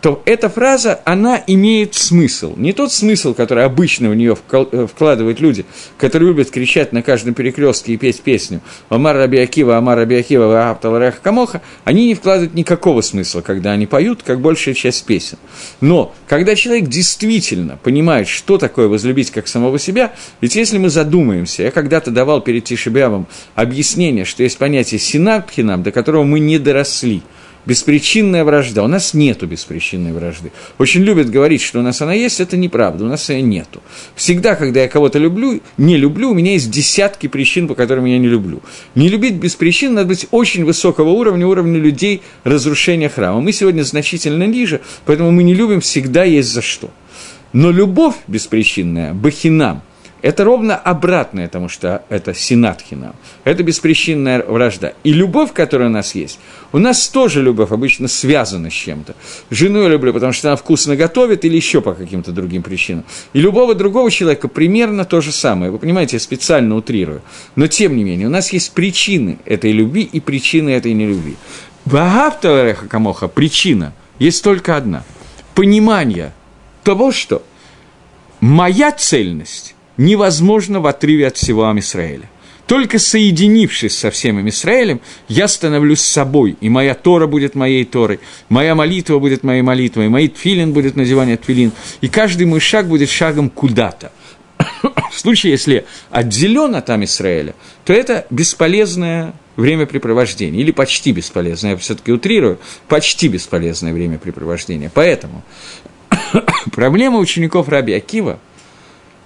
[0.01, 2.55] то эта фраза, она имеет смысл.
[2.57, 5.65] Не тот смысл, который обычно в нее э, вкладывают люди,
[5.97, 10.47] которые любят кричать на каждом перекрестке и петь песню «Амар Раби Акива, Амар Раби Акива,
[10.47, 15.37] Вааптал Рех Камоха», они не вкладывают никакого смысла, когда они поют, как большая часть песен.
[15.81, 21.63] Но, когда человек действительно понимает, что такое возлюбить как самого себя, ведь если мы задумаемся,
[21.63, 27.21] я когда-то давал перед Тишебявом объяснение, что есть понятие «синапхинам», до которого мы не доросли–
[27.65, 28.83] беспричинная вражда.
[28.83, 30.51] У нас нету беспричинной вражды.
[30.77, 33.81] Очень любят говорить, что у нас она есть, это неправда, у нас ее нету.
[34.15, 38.17] Всегда, когда я кого-то люблю, не люблю, у меня есть десятки причин, по которым я
[38.17, 38.61] не люблю.
[38.95, 43.41] Не любить без причин надо быть очень высокого уровня, уровня людей разрушения храма.
[43.41, 46.89] Мы сегодня значительно ниже, поэтому мы не любим, всегда есть за что.
[47.53, 49.81] Но любовь беспричинная, бахинам–
[50.21, 53.15] это ровно обратное тому, что это синатхина.
[53.43, 54.93] Это беспричинная вражда.
[55.03, 56.39] И любовь, которая у нас есть,
[56.71, 59.15] у нас тоже любовь обычно связана с чем-то.
[59.49, 63.03] Жену я люблю, потому что она вкусно готовит или еще по каким-то другим причинам.
[63.33, 65.71] И любого другого человека примерно то же самое.
[65.71, 67.23] Вы понимаете, я специально утрирую.
[67.55, 71.35] Но тем не менее, у нас есть причины этой любви и причины этой нелюбви.
[71.85, 75.03] Вагапталареха Камоха причина есть только одна.
[75.55, 76.31] Понимание
[76.83, 77.43] того, что
[78.39, 82.29] моя цельность невозможно в отрыве от всего Амисраэля.
[82.67, 88.75] Только соединившись со всем Израилем, я становлюсь собой, и моя Тора будет моей Торой, моя
[88.75, 93.49] молитва будет моей молитвой, мой тфилин будет надевание тфилин, и каждый мой шаг будет шагом
[93.49, 94.11] куда-то.
[95.11, 102.11] В случае, если отделен от Израиля, то это бесполезное времяпрепровождение, или почти бесполезное, я все-таки
[102.11, 104.89] утрирую, почти бесполезное времяпрепровождение.
[104.93, 105.43] Поэтому
[106.71, 108.39] проблема учеников Раби Акива–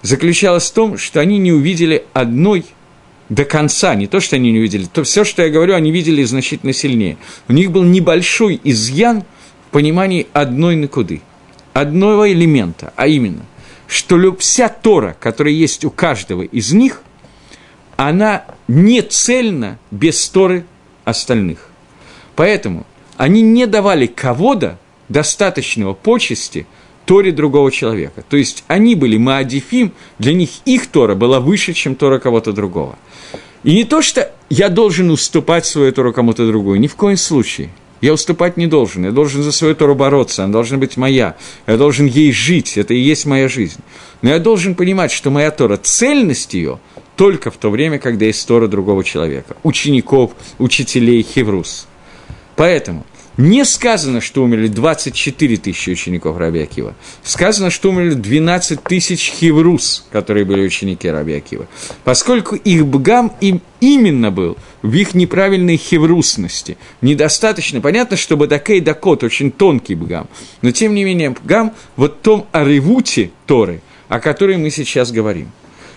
[0.02, 2.64] заключалась в том, что они не увидели одной
[3.28, 6.22] до конца, не то, что они не увидели, то все, что я говорю, они видели
[6.22, 7.16] значительно сильнее.
[7.48, 9.24] У них был небольшой изъян
[9.68, 11.22] в понимании одной накуды,
[11.72, 13.44] одного элемента, а именно,
[13.88, 17.02] что вся Тора, которая есть у каждого из них,
[17.96, 20.64] она не цельна без Торы
[21.04, 21.70] остальных.
[22.36, 24.78] Поэтому они не давали кого-то
[25.08, 26.66] достаточного почести–
[27.06, 28.24] Торе другого человека.
[28.28, 32.98] То есть они были Маадифим, для них их Тора была выше, чем Тора кого-то другого.
[33.62, 37.70] И не то, что я должен уступать свою Тору кому-то другому, ни в коем случае.
[38.02, 41.34] Я уступать не должен, я должен за свою Тору бороться, она должна быть моя,
[41.66, 43.80] я должен ей жить, это и есть моя жизнь.
[44.20, 46.78] Но я должен понимать, что моя Тора, цельность ее
[47.16, 51.86] только в то время, когда есть Тора другого человека, учеников, учителей, хеврус.
[52.54, 56.94] Поэтому– не сказано, что умерли 24 тысячи учеников Раби Акива.
[57.22, 61.66] Сказано, что умерли 12 тысяч хеврус, которые были ученики Раби Акива.
[62.04, 66.78] Поскольку их бгам им именно был в их неправильной хеврусности.
[67.02, 67.80] Недостаточно.
[67.80, 70.28] Понятно, что Бадакей Дакот очень тонкий бгам.
[70.62, 75.50] Но, тем не менее, бгам вот том аревуте Торы, о которой мы сейчас говорим.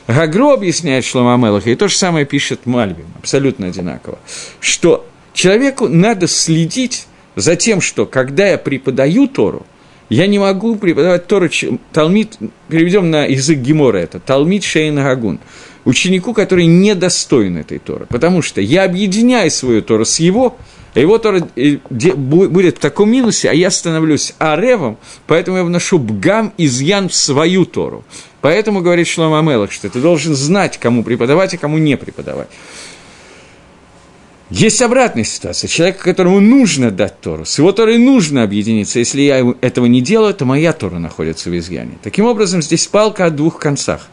[0.07, 4.17] Гагро объясняет Шлома Мелаха, и то же самое пишет Мальбим, абсолютно одинаково,
[4.59, 9.65] что человеку надо следить за тем, что когда я преподаю Тору,
[10.09, 11.49] я не могу преподавать Тору,
[11.93, 12.37] Талмит,
[12.67, 15.39] переведем на язык Гемора это, Талмит Шейн Гагун,
[15.85, 20.57] ученику, который недостоин этой Торы, потому что я объединяю свою Тору с его,
[20.95, 25.99] а его Тора э, будет в таком минусе, а я становлюсь аревом, поэтому я вношу
[25.99, 28.03] бгам, изъян в свою Тору.
[28.41, 32.47] Поэтому говорит Шлома Амелах, что ты должен знать, кому преподавать, а кому не преподавать.
[34.49, 35.67] Есть обратная ситуация.
[35.67, 38.97] Человек, которому нужно дать Тору, с его Торой нужно объединиться.
[38.97, 41.99] Если я этого не делаю, то моя Тора находится в изъянии.
[42.01, 44.07] Таким образом, здесь палка о двух концах.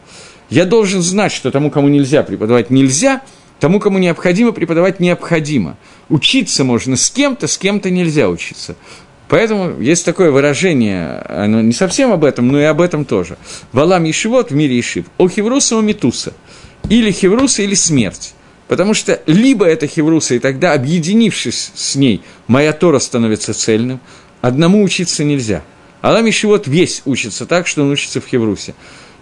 [0.51, 3.21] Я должен знать, что тому, кому нельзя преподавать, нельзя,
[3.59, 5.75] тому, кому необходимо преподавать, необходимо.
[6.07, 8.75] Учиться можно с кем-то, с кем-то нельзя учиться.
[9.29, 13.37] Поэтому есть такое выражение, оно не совсем об этом, но и об этом тоже.
[13.73, 15.05] Валам Ешивот в мире Ешив.
[15.17, 16.33] О Хевруса, о Метуса.
[16.89, 18.35] Или Хевруса, или смерть.
[18.67, 23.99] Потому что либо это хевруса, и тогда, объединившись с ней, моя Тора становится цельным,
[24.41, 25.63] одному учиться нельзя.
[26.01, 28.75] Алам Ишивот весь учится так, что он учится в хеврусе.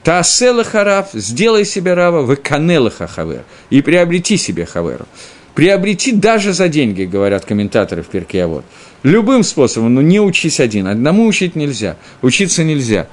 [0.03, 5.07] Таасела харав, сделай себе рава, выканела хавер, и приобрети себе хаверу.
[5.55, 8.65] Приобрети даже за деньги, говорят комментаторы в перке вот.
[9.03, 10.87] Любым способом, но не учись один.
[10.87, 13.07] Одному учить нельзя, учиться нельзя.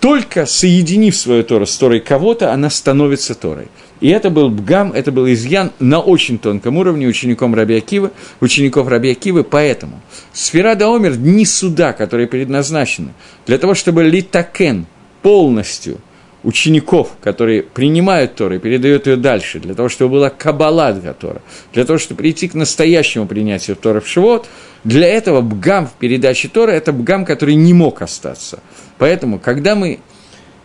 [0.00, 3.68] Только соединив свою Тору с Торой кого-то, она становится Торой.
[4.00, 8.88] И это был бгам, это был изъян на очень тонком уровне учеником Раби Акивы, учеников
[8.88, 10.00] Раби Акивы, поэтому
[10.32, 13.14] Сфера Даомер– дни суда, которые предназначены
[13.46, 14.86] для того, чтобы литакен
[15.22, 15.98] полностью
[16.46, 21.42] учеников, которые принимают Тору и передают ее дальше, для того, чтобы была каббала для Тора,
[21.72, 24.46] для того, чтобы прийти к настоящему принятию Тора в Шивот,
[24.84, 28.60] для этого бгам в передаче Тора– это бгам, который не мог остаться.
[28.98, 29.98] Поэтому, когда мы,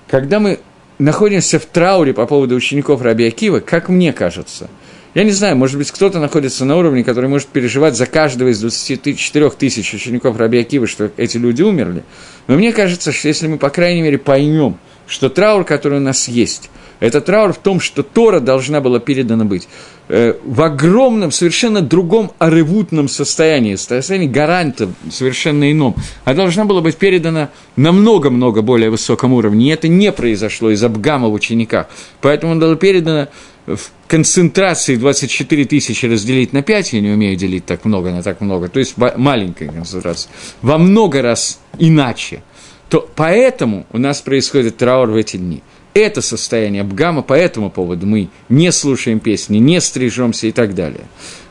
[0.08, 0.60] когда мы
[1.02, 4.70] находимся в трауре по поводу учеников Раби Акива, как мне кажется,
[5.14, 8.62] я не знаю, может быть, кто-то находится на уровне, который может переживать за каждого из
[8.62, 12.04] 24 тысяч учеников Раби Акива, что эти люди умерли.
[12.48, 14.78] Но мне кажется, что если мы, по крайней мере, поймем–
[15.12, 16.70] что траур, который у нас есть,
[17.02, 19.68] это траур в том, что Тора должна была передана быть
[20.08, 25.96] э, в огромном, совершенно другом оревутном состоянии, состоянии гаранта совершенно ином.
[26.24, 29.68] Она должна была быть передана на много-много более высоком уровне.
[29.68, 31.88] И это не произошло из Абгама в учениках.
[32.22, 33.30] Поэтому она была передана
[33.66, 38.42] в концентрации 24 тысячи разделить на 5, я не умею делить так много на так
[38.42, 40.32] много, то есть маленькая концентрация,
[40.64, 42.44] во много раз иначе–
[42.92, 45.64] то поэтому у нас происходит траур в эти дни.
[45.94, 51.06] Это состояние Бгама, по этому поводу мы не слушаем песни, не стрижемся и так далее.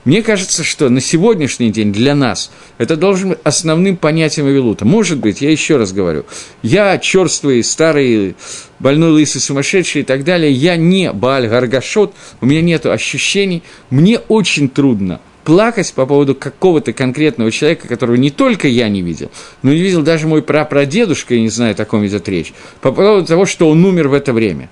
[0.04, 4.84] Мне кажется, что на сегодняшний день для нас это должен быть основным понятием Авилута.
[4.84, 6.26] Может быть, я еще раз говорю,
[6.62, 8.36] я черствый, старый,
[8.78, 14.18] больной, лысый, сумасшедший и так далее, я не Бааль Гаргашот, у меня нет ощущений, мне
[14.18, 19.30] очень трудно– плакать по поводу какого-то конкретного человека, которого не только я не видел,
[19.62, 23.26] но не видел даже мой прапрадедушка, я не знаю, о таком идет речь, по поводу
[23.26, 24.68] того, что он умер в это время.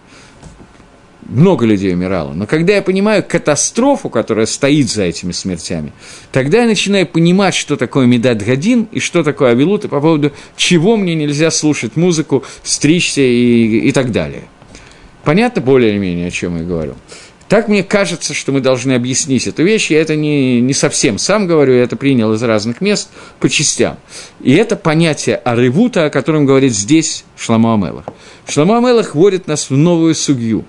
[1.28, 2.32] Много людей умирало.
[2.32, 5.92] Но когда я понимаю катастрофу, которая стоит за этими смертями,
[6.32, 10.32] тогда я начинаю понимать, что такое Медад Гадин и что такое Авилут, и по поводу
[10.56, 14.44] чего мне нельзя слушать музыку, стричься и, и так далее.
[15.22, 16.94] Понятно более или менее, о чем я говорю?
[17.48, 21.46] Так мне кажется, что мы должны объяснить эту вещь, я это не, не совсем сам
[21.46, 23.08] говорю, я это принял из разных мест
[23.40, 23.96] по частям.
[24.40, 28.04] И это понятие Арывута, о котором говорит здесь Шламу Амелах.
[28.46, 30.66] Шламу Амелах вводит нас в новую судью.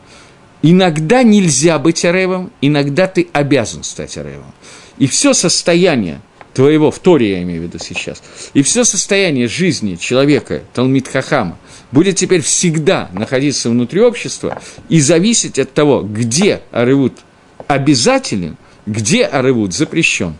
[0.61, 4.53] Иногда нельзя быть Аревом, иногда ты обязан стать Аревом.
[4.97, 6.21] И все состояние
[6.53, 8.21] твоего, в Торе я имею в виду сейчас,
[8.53, 11.57] и все состояние жизни человека, Талмит Хахама,
[11.91, 17.13] будет теперь всегда находиться внутри общества и зависеть от того, где Арывуд
[17.67, 20.35] обязателен, где Арывуд запрещен.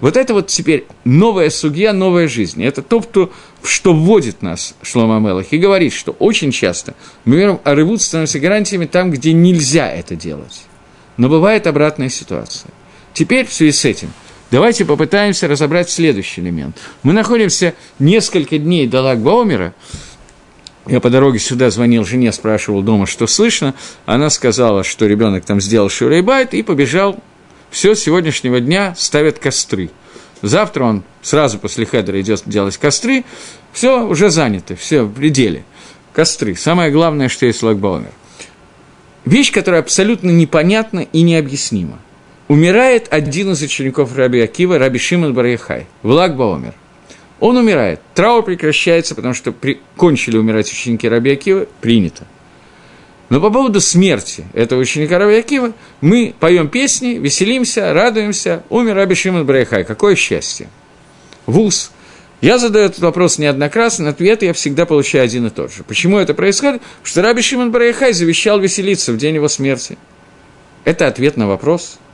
[0.00, 2.62] Вот это вот теперь новая судья, новая жизнь.
[2.64, 7.60] Это то, кто, что вводит нас Шлома Мелах и говорит, что очень часто мы верим,
[7.62, 10.64] Арывуд становится гарантиями там, где нельзя это делать.
[11.16, 12.72] Но бывает обратная ситуация.
[13.12, 14.10] Теперь в связи с этим–
[14.54, 16.76] Давайте попытаемся разобрать следующий элемент.
[17.02, 19.74] Мы находимся несколько дней до Лагбаумера.
[20.86, 23.74] Я по дороге сюда звонил жене, спрашивал дома, что слышно.
[24.04, 27.18] Она сказала, что ребенок там сделал שיעורי בית и побежал.
[27.70, 29.90] Все, с сегодняшнего дня ставят костры.
[30.42, 33.24] Завтра он сразу после хедера идет делать костры.
[33.72, 35.64] Все, уже занято, все при деле.
[36.12, 36.54] Костры.
[36.54, 38.12] Самое главное, что есть Лаг ба-Омер.
[39.24, 41.98] Вещь, которая абсолютно непонятна и необъяснима
[42.48, 46.74] умирает один из учеников Раби Акива, Раби Шимон Бар Йохай, в Лаг ба-Омер.
[47.44, 48.00] Он умирает.
[48.14, 49.78] Траур прекращается, потому что при...
[49.96, 52.24] кончили умирать ученики Раби Акива, принято.
[53.28, 58.62] Но по поводу смерти этого ученика Раби Акива мы поем песни, веселимся, радуемся.
[58.70, 59.84] Умер Раби Шимон Барьяхай.
[59.84, 60.70] Какое счастье!
[61.44, 61.90] Вуз.
[62.40, 65.84] Я задаю этот вопрос неоднократно, ответ я всегда получаю один и тот же.
[65.84, 66.80] Почему это происходит?
[66.80, 69.98] Потому что Раби Шимон Барьяхай завещал веселиться в день его смерти.
[70.86, 71.98] Это ответ на вопрос–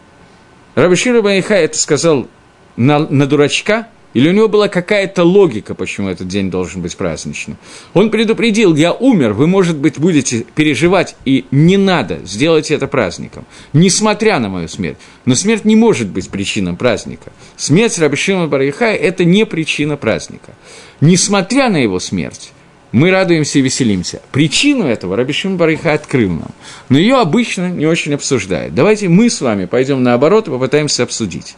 [0.75, 2.29] Раби Шира Банихай это сказал
[2.77, 7.57] на, на дурачка, или у него была какая-то логика, почему этот день должен быть праздничным.
[7.94, 13.46] Он предупредил, я умер, вы, может быть, будете переживать, и не надо, сделать это праздником,
[13.73, 14.99] несмотря на мою смерть.
[15.25, 17.33] Но смерть не может быть причиной праздника.
[17.57, 20.55] Смерть Рабишима Барихая– это не причина праздника.
[21.01, 22.53] Несмотря на его смерть,
[22.92, 24.20] мы радуемся и веселимся.
[24.33, 26.51] Причину этого Рабишин Бариха открыл нам,
[26.88, 28.75] но ее обычно не очень обсуждают.
[28.75, 31.55] Давайте мы с вами пойдем наоборот и попытаемся обсудить.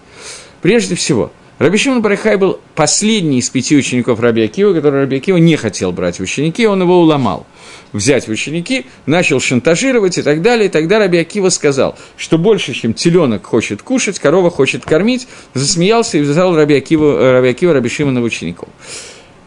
[0.60, 5.56] Прежде всего, Рабишин Барихай был последний из пяти учеников Раби Акива, который Раби Акива не
[5.56, 7.46] хотел брать в ученики, он его уломал
[7.92, 10.66] взять в ученики, начал шантажировать и так далее.
[10.66, 16.18] И тогда Раби Акива сказал, что больше, чем теленок хочет кушать, корова хочет кормить, засмеялся
[16.18, 18.68] и взял Раби Акива, Раби Акива Раби Шимона в учеников.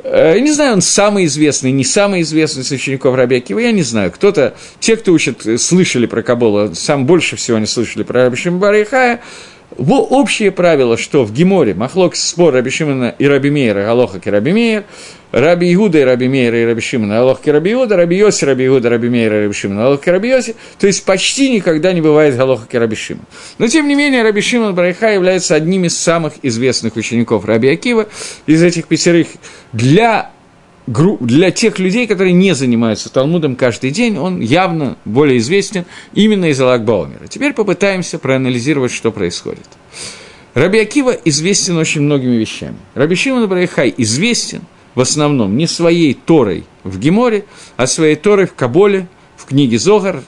[0.03, 3.82] Э, не знаю, он самый известный, не самый известный из учеников Раби Акива, я не
[3.82, 4.12] знаю.
[4.12, 8.38] Кто-то, те, кто учат, э, слышали про Кабола, сам больше всего не слышали про Раби
[8.38, 9.22] Шимбара и Хая,
[9.78, 14.53] общее правило, что в Геморе Махлок спор Раби Шимона и Раби Мейера, Галоха и Раби
[14.53, 14.86] Мейер,
[15.32, 18.67] Раби Иуда и Раби Мейера и Раби Шимона, Алох и Раби Иуда, Раби Йоси, Раби
[18.67, 22.01] Иуда, Раби Мейера и Раби Шимона, Алох и Раби Йоси, то есть почти никогда не
[22.01, 23.26] бывает Галоха и Раби Шимон.
[23.57, 28.07] Но, тем не менее, Раби Шимон Барайха является одним из самых известных учеников Раби Акива
[28.45, 29.28] из этих пятерых.
[29.73, 30.32] Для
[30.88, 36.62] для тех людей, которые не занимаются Талмудом каждый день, он явно более известен именно из
[36.62, 37.28] Алагбаумера.
[37.28, 39.68] Теперь попытаемся проанализировать, что происходит.
[40.54, 42.78] Раби Акива известен очень многими вещами.
[42.94, 44.62] Раби Шимон Барайхай известен
[44.94, 50.24] в основном не своей Торой в Геморе, а своей Торой в Каболе, в книге Зогар.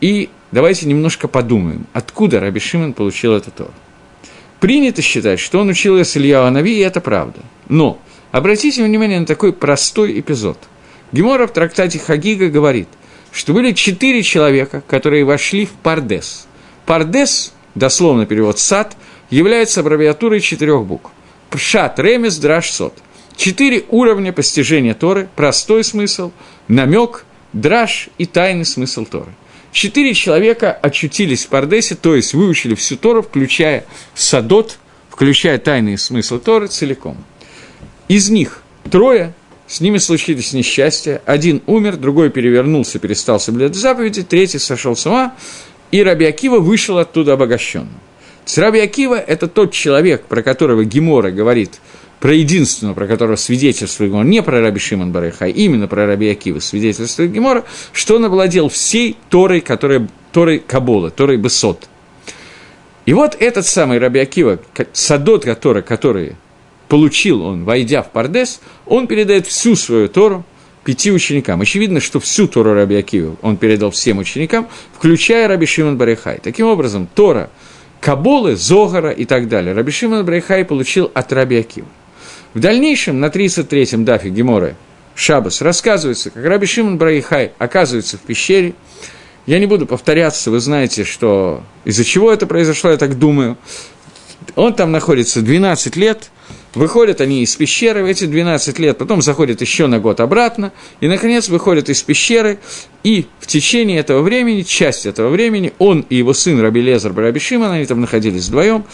[0.00, 3.74] И давайте немножко подумаем, откуда Раби Шимон получил эту Тору.
[4.60, 7.40] Принято считать, что он учил ее с Илья Анави, и это правда.
[7.68, 7.98] Но
[8.34, 10.58] Обратите внимание на такой простой эпизод.
[11.12, 12.88] Гемора в трактате Хагига говорит,
[13.30, 16.48] что были четыре человека, которые вошли в Пардес.
[16.84, 18.96] Пардес, дословно перевод «сад»,
[19.30, 21.12] является аббревиатурой четырех букв.
[21.48, 22.94] Пшат, ремес, драш, сот.
[23.36, 26.32] Четыре уровня постижения Торы, простой смысл,
[26.66, 29.30] намек, драж и тайный смысл Торы.
[29.70, 33.84] Четыре человека очутились в Пардесе, то есть выучили всю Тору, включая
[34.16, 34.78] садот,
[35.08, 37.16] включая тайный смысл Торы целиком–
[38.08, 39.34] из них трое,
[39.66, 41.22] с ними случились несчастья.
[41.24, 45.34] Один умер, другой перевернулся, перестал соблюдать заповеди, третий сошел с ума,
[45.90, 47.88] и Раби Акива вышел оттуда обогащенным.
[48.56, 51.80] Раби Акива– это тот человек, про которого Гемора говорит,
[52.20, 56.58] про единственного, про которого свидетельствует Гемора, не про Раби Шимон Барайхай, именно про Раби Акива
[56.58, 61.88] свидетельствует Гемора, что он овладел всей Торой, которая, Торой Кабола, Торой Бесот.
[63.06, 64.58] И вот этот самый Раби Акива,
[64.92, 66.36] садот, который, который
[66.88, 70.44] получил он, войдя в Пардес, он передает всю свою Тору
[70.84, 71.60] пяти ученикам.
[71.60, 76.38] Очевидно, что всю Тору Раби Акива он передал всем ученикам, включая Раби Шимон Барихай.
[76.42, 77.50] Таким образом, Тора,
[78.00, 81.88] Каболы, Зогара и так далее Раби Шимон Барихай получил от Раби Акива.
[82.52, 84.76] В дальнейшем, на 33-м дафе Геморы
[85.14, 88.74] Шабас рассказывается, как Раби Шимон Барихай оказывается в пещере.
[89.46, 93.56] Я не буду повторяться, вы знаете, что из-за чего это произошло, я так думаю.
[94.56, 96.30] Он там находится 12 лет,
[96.74, 101.06] Выходят они из пещеры в эти 12 лет, потом заходят еще на год обратно, и,
[101.06, 102.58] наконец, выходят из пещеры,
[103.02, 107.38] и в течение этого времени, часть этого времени, он и его сын Раби Лезар Раби
[107.38, 108.84] Шимон, они там находились вдвоем,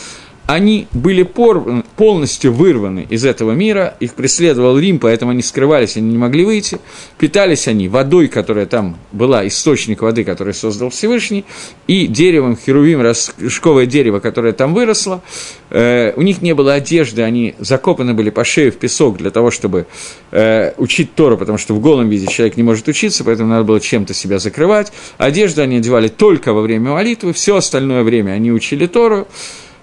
[0.47, 6.11] они были пор, полностью вырваны из этого мира, их преследовал Рим, поэтому они скрывались, они
[6.11, 6.81] не могли выйти.
[7.19, 11.45] Питались они водой, которая там была, источник воды, который создал Всевышний,
[11.87, 15.23] и деревом Херувим, рожковое дерево, которое там выросло.
[15.71, 19.51] Э, у них не было одежды, они закопаны были по шею в песок для того,
[19.53, 19.87] чтобы
[20.33, 23.81] э, учить Тору, потому что в голом виде человек не может учиться, поэтому надо было
[23.81, 24.93] чем-то себя закрывать.
[25.17, 29.29] Одежду они одевали только во время молитвы, все остальное время они учили Тору.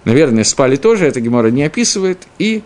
[0.07, 2.19] Наверное, спали тоже, это Гемора не описывает.
[2.39, 2.63] И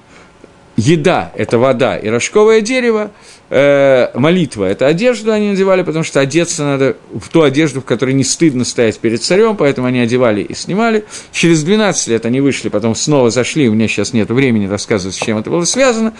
[0.78, 3.10] еда– это вода и рожковое дерево,
[3.50, 8.14] э, молитва– это одежду они надевали, потому что одеться надо в ту одежду, в которой
[8.14, 11.04] не стыдно стоять перед царем, поэтому они одевали и снимали.
[11.32, 15.20] Через 12 лет они вышли, потом снова зашли, у меня сейчас нет времени рассказывать, с
[15.20, 16.14] чем это было связано.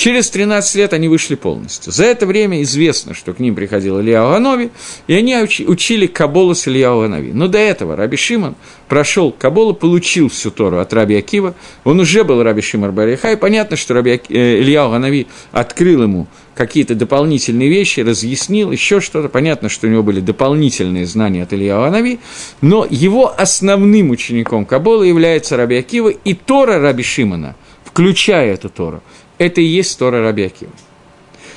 [0.00, 1.92] Через 13 лет они вышли полностью.
[1.92, 4.70] За это время известно, что к ним приходил Илья Анови,
[5.06, 7.32] и они учили Каболу с Илья Анови.
[7.34, 8.54] Но до этого Раби Шимон
[8.88, 11.54] прошел Каболу, получил всю Тору от Раби Акива.
[11.84, 14.22] Он уже был Раби Шимон Бариха, и понятно, что Раби.
[14.30, 19.28] Э, Илья Анови открыл ему какие-то дополнительные вещи, разъяснил, еще что-то.
[19.28, 22.20] Понятно, что у него были дополнительные знания от Илья Анави,
[22.62, 29.02] но его основным учеником Кабола является Раби Акива и Тора Раби Шимона, включая эту Тору
[29.40, 30.70] это и есть Тора Раби Акива.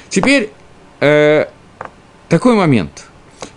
[0.07, 0.51] Теперь
[1.01, 1.47] э,
[2.29, 3.05] такой момент.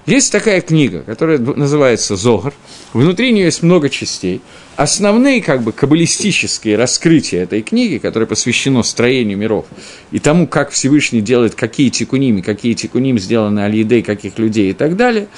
[0.05, 2.53] Есть такая книга, которая называется «Зогар».
[2.93, 4.41] Внутри нее есть много частей.
[4.75, 9.67] Основные как бы каббалистические раскрытия этой книги, которая посвящено строению миров
[10.11, 14.97] и тому, как Всевышний делает какие тикуними, какие тикуним сделаны аль каких людей и так
[14.97, 15.29] далее,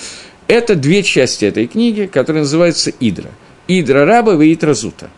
[0.46, 3.30] это две части этой книги, которые называются «Идра».
[3.66, 5.10] «Идра раба» и «Идра зута».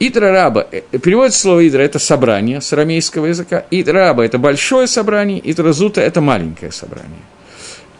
[0.00, 3.64] Идра раба, э, переводится слово идра, это собрание с арамейского языка.
[3.70, 7.20] Идра раба– это большое собрание, идра зута– это маленькое собрание.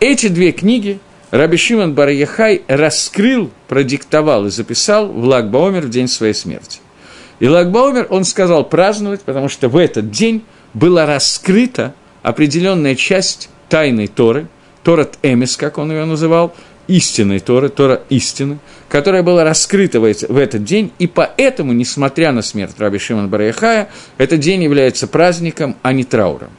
[0.00, 0.98] Эти две книги
[1.30, 2.08] Раби Шимон бар
[2.66, 6.80] раскрыл, продиктовал и записал в Лагбаомер в день своей смерти.
[7.38, 10.44] И Лагбаомер он сказал праздновать, потому что в этот день
[10.74, 14.48] была раскрыта определенная часть тайной Торы,
[14.82, 16.54] Торат Эмис, как он ее называл,
[16.90, 22.74] истинной Торы, Тора истины, которая была раскрыта в этот день, и поэтому, несмотря на смерть
[22.78, 23.88] Раби Шимон Бараяхая,
[24.18, 26.50] этот день является праздником, а не трауром.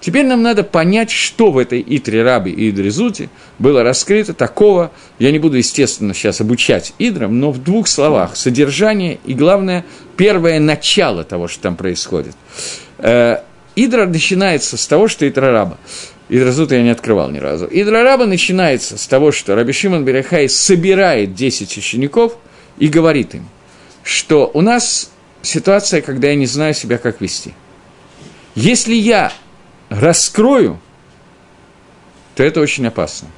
[0.00, 3.28] Теперь нам надо понять, что в этой Итре Раби и Идризуте
[3.58, 9.18] было раскрыто такого, я не буду, естественно, сейчас обучать Идрам, но в двух словах, содержание
[9.24, 9.84] и, главное,
[10.16, 12.34] первое начало того, что там происходит.
[12.98, 13.38] Э,
[13.76, 15.78] Идра начинается с того, что Итра Раба.
[16.28, 17.68] Идразута я не открывал ни разу.
[17.70, 22.36] Идра Раба начинается с того, что Раби Шимон Берехай собирает 10 учеников
[22.78, 23.48] и говорит им,
[24.02, 25.10] что у нас
[25.42, 27.52] ситуация, когда я не знаю себя, как вести.
[28.54, 29.32] Если я
[29.90, 30.80] раскрою,
[32.34, 33.28] то это очень опасно.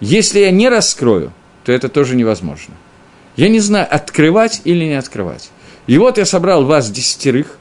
[0.00, 1.32] Если я не раскрою,
[1.64, 2.74] то это тоже невозможно.
[3.36, 5.50] Я не знаю, открывать или не открывать.
[5.86, 7.58] И вот я собрал вас десятерых,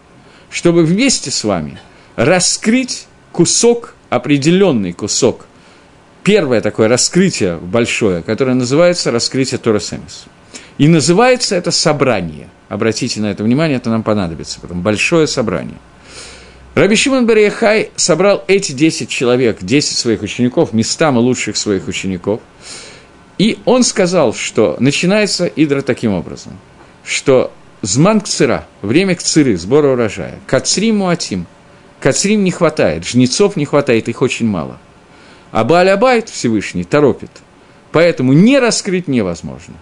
[0.49, 1.79] чтобы вместе с вами
[2.15, 5.45] раскрыть кусок, определенный кусок.
[6.23, 10.25] Первое такое раскрытие большое, которое называется раскрытие Тора Семис.
[10.77, 12.49] И называется это собрание.
[12.69, 14.81] Обратите на это внимание, это нам понадобится потом.
[14.81, 15.77] Большое собрание–
[16.75, 22.41] Раби Шимон Барияхай собрал эти 10 человек, 10 своих учеников, местами лучших своих учеников,
[23.37, 26.57] и он сказал, что начинается Идра таким образом,
[27.03, 27.51] что
[27.83, 31.45] Зман кцира, время кциры, сбора урожая, кацрим муатим,
[32.03, 34.77] кацрим не хватает, жнецов не хватает, их очень мало.
[35.51, 37.31] А Баалябайт Всевышний торопит,
[37.91, 39.75] поэтому не раскрыть невозможно.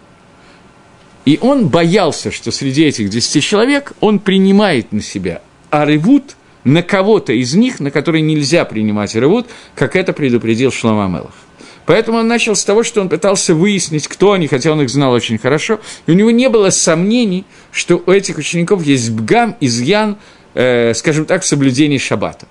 [1.26, 7.34] И он боялся, что среди этих десяти человек он принимает на себя арывут– на кого-то
[7.34, 11.34] из них, на который нельзя принимать рывут, как это предупредил Шлома Мелах.
[11.86, 15.12] Поэтому он начал с того, что он пытался выяснить, кто они, хотя он их знал
[15.12, 20.18] очень хорошо, и у него не было сомнений, что у этих учеников есть бгам, изъян,
[20.54, 22.48] э, скажем так, соблюдение шаббата.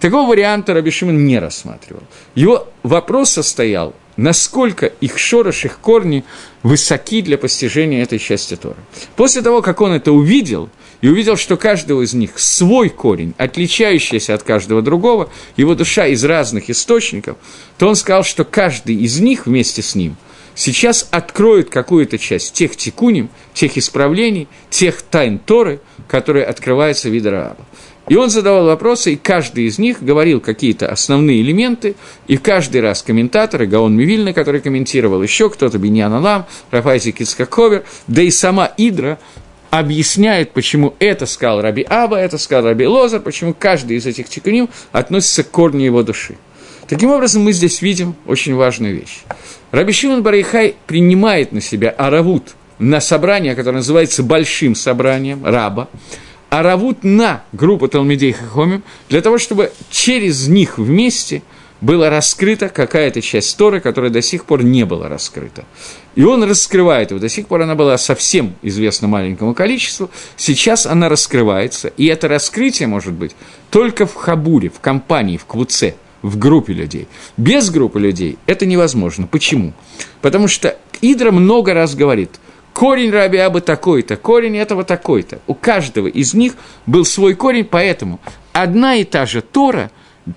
[0.00, 2.02] Такого варианта Раби Шимон не рассматривал.
[2.34, 6.24] Его вопрос состоял, насколько их шорош, их корни
[6.62, 8.76] высоки для постижения этой части Тора.
[9.16, 10.68] После того, как он это увидел–
[11.04, 16.24] и увидел, что каждого из них свой корень, отличающийся от каждого другого, его душа из
[16.24, 17.36] разных источников,
[17.76, 20.16] то он сказал, что каждый из них вместе с ним
[20.54, 27.30] сейчас откроет какую-то часть тех тикуним, тех исправлений, тех тайн Торы, которые открываются в виде
[27.30, 27.56] раба.
[28.08, 31.96] И он задавал вопросы, и каждый из них говорил какие-то основные элементы,
[32.26, 38.20] и каждый раз комментаторы, Гаон Мивильна, который комментировал, еще кто-то, Беньян Алам, Рафайзи Кицкаковер, да
[38.20, 39.18] и сама Идра
[39.70, 44.68] объясняет, почему это сказал Раби Аба, это сказал Раби Лозар, почему каждый из этих тикуним
[44.92, 46.36] относится к корню его души.
[46.86, 49.22] Таким образом, мы здесь видим очень важную вещь.
[49.70, 55.88] Раби Шимон Барайхай принимает на себя аравут на собрание, которое называется большим собранием, раба,
[56.50, 61.42] аравут на группу Талмидей Хахомим, для того, чтобы через них вместе–
[61.84, 65.64] была раскрыта какая-то часть Торы, которая до сих пор не была раскрыта.
[66.14, 67.20] И он раскрывает его.
[67.20, 70.10] До сих пор она была совсем известна маленькому количеству.
[70.36, 71.88] Сейчас она раскрывается.
[71.96, 73.36] И это раскрытие может быть
[73.70, 77.06] только в хабуре, в компании, в квуце, в группе людей.
[77.36, 79.26] Без группы людей это невозможно.
[79.26, 79.74] Почему?
[80.22, 82.30] Потому что Идра много раз говорит–
[82.74, 85.38] корень Раби Абы такой-то, корень этого такой-то.
[85.46, 86.54] У каждого из них
[86.84, 88.20] был свой корень, поэтому
[88.52, 89.90] одна и та же Тора,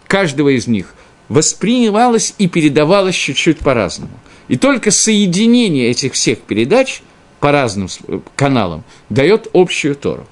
[0.07, 0.93] каждого из них
[1.27, 4.13] воспринималось и передавалось чуть-чуть по-разному.
[4.47, 7.01] И только соединение этих всех передач
[7.41, 7.89] по разным
[8.35, 10.25] каналам дает общую Тору.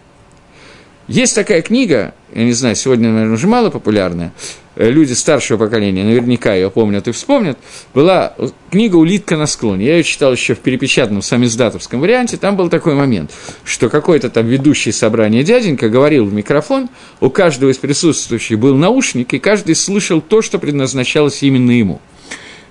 [1.07, 4.31] Есть такая книга, я не знаю, сегодня, наверное, уже мало популярная,
[4.75, 7.57] люди старшего поколения наверняка ее помнят и вспомнят,
[7.93, 8.35] была
[8.69, 9.85] книга «Улитка на склоне».
[9.85, 12.37] Я ее читал еще в перепечатанном самиздатовском варианте.
[12.37, 13.31] Там был такой момент,
[13.63, 16.89] что какой-то там ведущий собрание дяденька говорил в микрофон,
[17.21, 22.01] у каждого из присутствующих был наушник, и каждый слышал то, что предназначалось именно ему.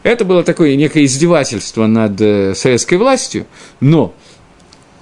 [0.03, 3.47] Это было такое некое издевательство над э, советской властью,
[3.81, 4.15] но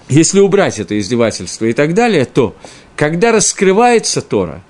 [0.09, 2.55] если убрать это издевательство и так далее, то
[2.97, 4.63] когда раскрывается Тора,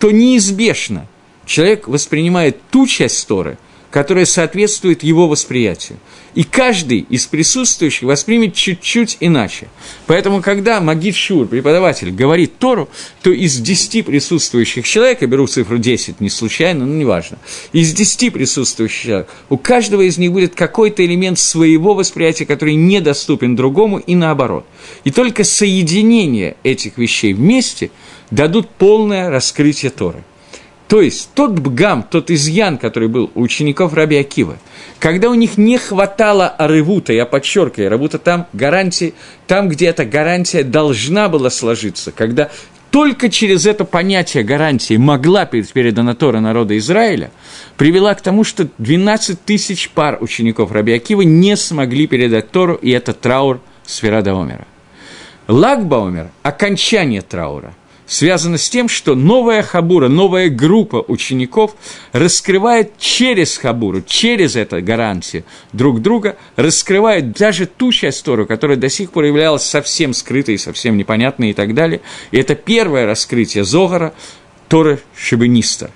[0.00, 1.06] то неизбежно
[1.46, 3.56] человек воспринимает ту часть Торы,
[3.90, 5.98] которая соответствует его восприятию.
[6.34, 9.68] И каждый из присутствующих воспримет чуть-чуть иначе.
[10.06, 12.90] Поэтому, когда Магид Шур, преподаватель, говорит Тору,
[13.22, 17.38] то из 10 присутствующих человек, я беру цифру 10 не случайно, но неважно,
[17.72, 23.56] из 10 присутствующих человек, у каждого из них будет какой-то элемент своего восприятия, который недоступен
[23.56, 24.66] другому, и наоборот.
[25.04, 27.90] И только соединение этих вещей вместе
[28.30, 30.22] дадут полное раскрытие Торы.
[30.88, 34.56] То есть тот бгам, тот изъян, который был у учеников Раби Акива,
[35.00, 39.14] когда у них не хватало арывута, я подчеркиваю, работа там гарантии,
[39.48, 42.50] там, где эта гарантия должна была сложиться, когда
[42.92, 47.32] только через это понятие гарантии могла передана Тора народа Израиля,
[47.76, 52.90] привела к тому, что 12 тысяч пар учеников Раби Акива не смогли передать Тору, и
[52.90, 54.66] это траур Сферада Омера.
[55.48, 57.74] Лагбаумер– окончание траура–
[58.06, 61.74] связано с тем, что новая хабура, новая группа учеников
[62.12, 68.88] раскрывает через хабуру, через эту гарантию друг друга, раскрывает даже ту часть Тору, которая до
[68.88, 72.00] сих пор являлась совсем скрытой, совсем непонятной и так далее.
[72.30, 74.14] И это первое раскрытие Зогара,
[74.68, 75.90] Торы Шибениста.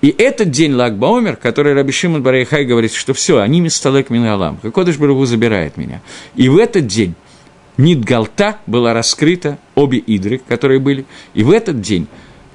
[0.00, 4.96] И этот день Лагбаумер, который Раби Шимон Барайхай говорит, что все, они мисталек миналам, Кодыш
[4.96, 6.00] Барагу забирает меня.
[6.36, 7.14] И в этот день
[7.78, 12.08] Нидгалта была раскрыта, обе идры, которые были, и в этот день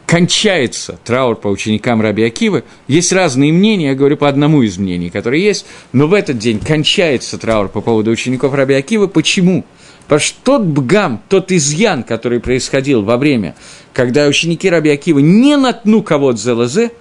[0.05, 2.65] кончается траур по ученикам Раби Акивы.
[2.87, 6.59] Есть разные мнения, я говорю по одному из мнений, которые есть, но в этот день
[6.59, 9.07] кончается траур по поводу учеников Раби Акивы.
[9.07, 9.65] Почему?
[10.03, 13.55] Потому что тот бгам, тот изъян, который происходил во время,
[13.93, 16.91] когда ученики Раби Акивы не натну кого-то за лозе,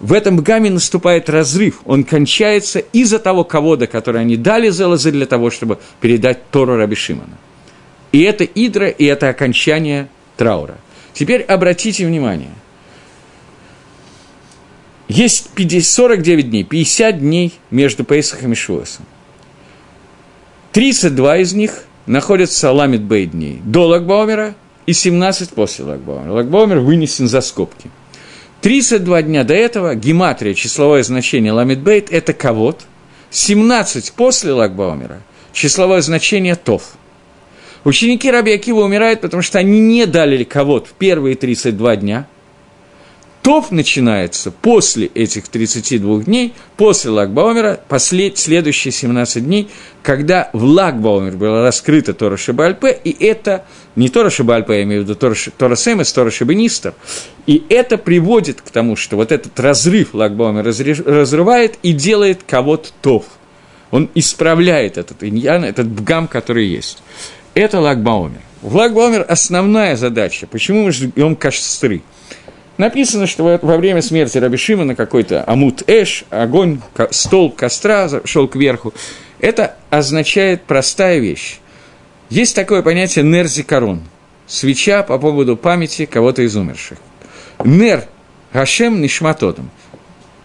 [0.00, 5.12] в этом бгаме наступает разрыв, он кончается из-за того кого-то, который они дали за лозы
[5.12, 7.38] для того, чтобы передать Тору Раби Шимона.
[8.14, 10.06] И это идра, и это окончание
[10.36, 10.76] траура.
[11.14, 12.52] Теперь обратите внимание.
[15.08, 19.04] Есть 50, 49 дней, 50 дней между Пейсахом и Шуасом.
[20.70, 24.54] 32 из них находятся Ламит Бей дней до Лагбаумера
[24.86, 26.34] и 17 после Лагбаумера.
[26.34, 27.90] Лагбаумер вынесен за скобки.
[28.60, 32.82] 32 дня до этого гематрия, числовое значение Ламит Бейт– это кавод.
[33.32, 35.20] 17 после Лагбаумера–
[35.52, 36.92] числовое значение Тов–
[37.84, 42.26] Ученики Раби Акива умирают, потому что они не дали кого-то в первые 32 дня.
[43.42, 49.68] Тов начинается после этих 32 дней, после Лагбаумера, послед, следующие 17 дней,
[50.02, 53.66] когда в Лагбаумер была раскрыта Тора Шибальпе, и это
[53.96, 56.94] не Тора Шибальпе, я имею в виду Тора, Тора Семес, Тора Шибенистов,
[57.46, 63.26] и это приводит к тому, что вот этот разрыв Лагбаумер разрывает и делает кого-то Тов.
[63.90, 67.02] Он исправляет этот иньян, этот бгам, который есть.
[67.54, 68.40] Это Лагбаумер.
[68.62, 70.46] В Лагбаумер основная задача.
[70.46, 72.02] Почему мы ждем костры?
[72.78, 76.80] Написано, что во время смерти Раби Шимона какой-то амут эш, огонь,
[77.10, 78.92] столб костра шел кверху.
[79.38, 81.60] Это означает простая вещь.
[82.30, 84.02] Есть такое понятие нерзикарон–
[84.48, 86.98] свеча по поводу памяти кого-то из умерших.
[87.64, 88.04] Нер–
[88.52, 89.70] Гашем Нишматотом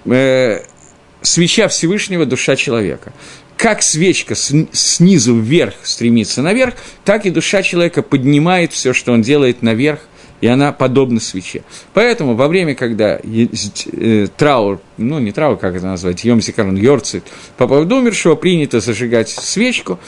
[0.05, 0.59] э,–
[1.21, 3.13] свеча Всевышнего– душа человека
[3.59, 9.61] как свечка снизу вверх стремится наверх, так и душа человека поднимает все, что он делает
[9.61, 9.99] наверх,
[10.39, 11.63] и она подобна свече.
[11.93, 17.25] Поэтому во время, когда э, траур, ну не траур, как это назвать, Йомзикарон Йорцит,
[17.57, 19.99] по поводу умершего принято зажигать свечку,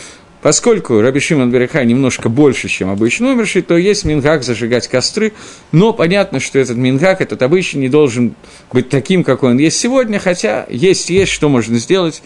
[0.41, 5.33] Поскольку Раби Шимон Береха немножко больше, чем обычно умерший, то есть мингак зажигать костры,
[5.71, 8.33] но понятно, что этот мингак, этот обычный, не должен
[8.73, 12.23] быть таким, какой он есть сегодня, хотя есть, есть, что можно сделать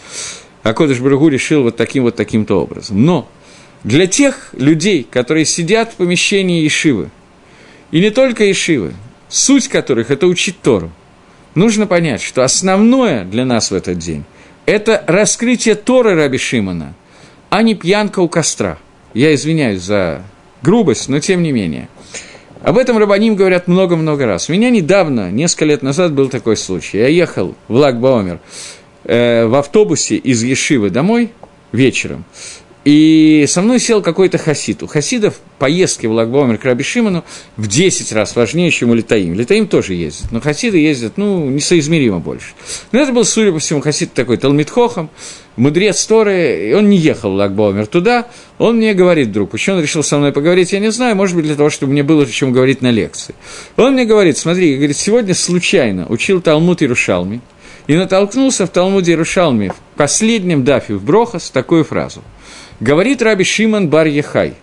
[0.66, 3.04] а Кодыш Барагу решил вот таким вот таким-то образом.
[3.04, 3.28] Но
[3.84, 7.10] для тех людей, которые сидят в помещении Ишивы,
[7.92, 8.92] и не только Ишивы,
[9.28, 10.90] суть которых– это учить Тору,
[11.54, 14.24] нужно понять, что основное для нас в этот день–
[14.66, 16.94] это раскрытие Торы Раби Шимона,
[17.48, 18.78] а не пьянка у костра.
[19.14, 20.24] Я извиняюсь за
[20.62, 21.88] грубость, но тем не менее.
[22.62, 24.48] Об этом Рабаним говорят много-много раз.
[24.48, 26.98] У меня недавно, несколько лет назад, был такой случай.
[26.98, 28.40] Я ехал в Лагбаомер
[29.06, 31.30] э, в автобусе из Ешивы домой
[31.72, 32.24] вечером,
[32.86, 34.84] и со мной сел какой-то хасид.
[34.84, 37.24] У хасидов поездки в Лагбомер к Раби Шимону
[37.56, 39.34] в 10 раз важнее, чем у Литаим.
[39.34, 42.54] Литаим тоже ездит, но хасиды ездят, ну, несоизмеримо больше.
[42.92, 45.10] Но это был, судя по всему, хасид такой Талмитхохом,
[45.56, 48.28] мудрец Торы, и он не ехал в Лагбомер туда,
[48.58, 51.44] он мне говорит, друг, почему он решил со мной поговорить, я не знаю, может быть,
[51.44, 53.34] для того, чтобы мне было о чем говорить на лекции.
[53.76, 57.40] Он мне говорит, смотри, говорит, сегодня случайно учил Талмуд Ирушалми,
[57.86, 62.22] и натолкнулся в Талмуде Рушалме в последнем дафе в Брохас такую фразу.
[62.80, 64.54] Говорит Раби Шимон бар Ехай.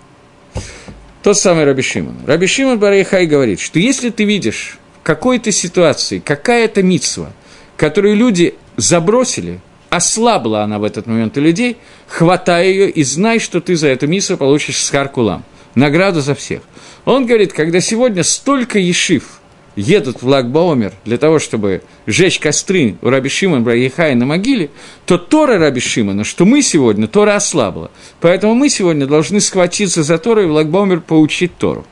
[1.23, 2.17] Тот самый Раби Шимон.
[2.27, 7.31] Раби Шимон бар Ехай говорит, что если ты видишь в какой-то ситуации какая-то митсва,
[7.77, 9.59] которую люди забросили,
[9.89, 14.07] ослабла она в этот момент у людей, хватай ее и знай, что ты за эту
[14.07, 15.43] миссу получишь схаркулам,
[15.75, 16.61] награду за всех.
[17.05, 19.23] Он говорит, когда сегодня столько ешив–
[19.75, 24.69] едут в Лагбаомер для того, чтобы сжечь костры у Раби Шимона Брахихая на могиле,
[25.05, 27.91] то Тора Раби Шимона, что мы сегодня, Тора ослабла.
[28.19, 31.85] Поэтому мы сегодня должны схватиться за Тору и в Лагбаомер поучить Тору.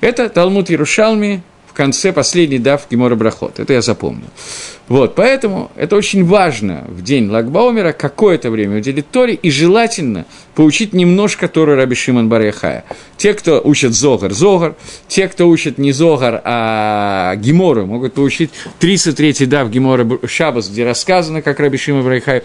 [0.00, 3.58] Это Талмуд Ярушалми в конце последний дав Гемора Брахот.
[3.58, 4.28] Это я запомнил.
[4.88, 10.92] Вот, поэтому это очень важно в день Лагбаумера какое-то время уделить Торе и желательно поучить
[10.92, 12.84] немножко Торы Раби Шимон Баряхая.
[13.16, 14.76] Те, кто учат Зогар, Зогар,
[15.08, 21.42] те, кто учат не Зогар, а Гемору, могут поучить 33-й дав Гемора Шабас, где рассказано,
[21.42, 22.42] как Раби Шимон Баряхай Э,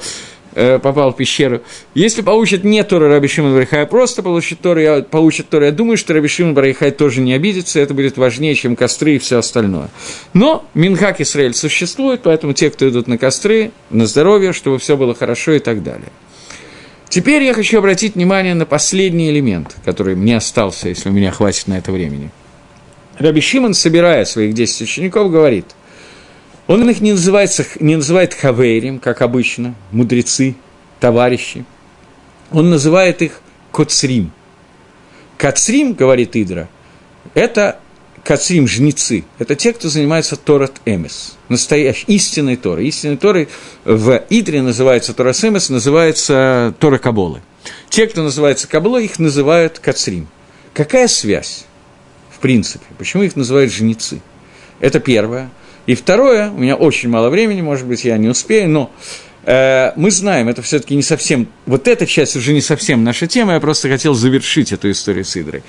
[0.54, 1.62] попал в пещеру.
[1.94, 5.72] Если получит не Тора Раби Шимон Барихай, а просто получит Тору, я, получит Тору, я
[5.72, 9.38] думаю, что Раби Шимон Барихай тоже не обидится, это будет важнее, чем костры и все
[9.38, 9.90] остальное.
[10.34, 15.14] Но Минхак Исраэль существует, поэтому те, кто идут на костры, на здоровье, чтобы все было
[15.14, 16.10] хорошо и так далее.
[17.10, 21.68] Теперь я хочу обратить внимание на последний элемент, который мне остался, если у меня хватит
[21.68, 22.30] на это времени.
[23.20, 25.66] Раби Шимон, собирая своих 10 учеников, говорит–
[26.68, 30.56] он их не, называется, не называет хаверим, как обычно, мудрецы,
[31.00, 31.66] товарищи.
[32.52, 33.42] Он называет их
[33.72, 34.32] коцрим.
[35.38, 36.70] Кацрим, говорит Идра,
[37.34, 37.80] это
[38.24, 39.24] кацрим, жнецы.
[39.40, 42.88] Это те, кто занимается Торат Эмес, настоящий, истинной Торой.
[42.88, 43.50] Истинной Торой
[43.84, 47.42] в Идре называется Торас Эмес, называется Тора Каболы.
[47.90, 50.28] Те, кто называется Каболой, их называют кацрим.
[50.74, 51.66] Какая связь,
[52.30, 52.86] в принципе?
[52.98, 54.22] Почему их называют жнецы?
[54.80, 55.50] Это первое.
[55.88, 58.92] И второе, у меня очень мало времени, может быть, я не успею, но
[59.44, 63.54] э, мы знаем, это все-таки не совсем, вот эта часть уже не совсем наша тема,
[63.54, 65.64] я просто хотел завершить эту историю с Идрой.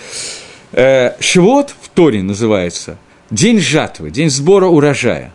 [0.72, 2.98] Э, Шивот в Торе называется
[3.30, 5.32] день жатвы, день сбора урожая.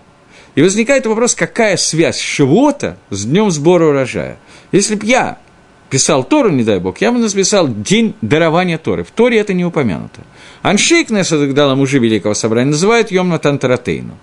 [0.54, 4.38] И возникает вопрос, какая связь Шивота с днем сбора урожая.
[4.72, 5.38] Если бы я
[5.90, 9.04] писал Тору, не дай бог, я бы написал день дарования Торы.
[9.04, 10.22] В Торе это не упомянуто.
[10.62, 14.18] Аншейк Несадагдала мужи Великого Собрания называют Йом Натантаратейну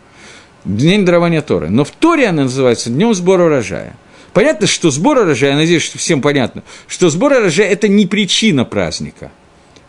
[0.65, 1.69] день дарования Торы.
[1.71, 3.97] Но в Торе она называется днем сбора урожая.
[4.33, 8.65] Понятно, что сбор урожая, я надеюсь, что всем понятно, что сбор урожая– это не причина
[8.65, 9.31] праздника.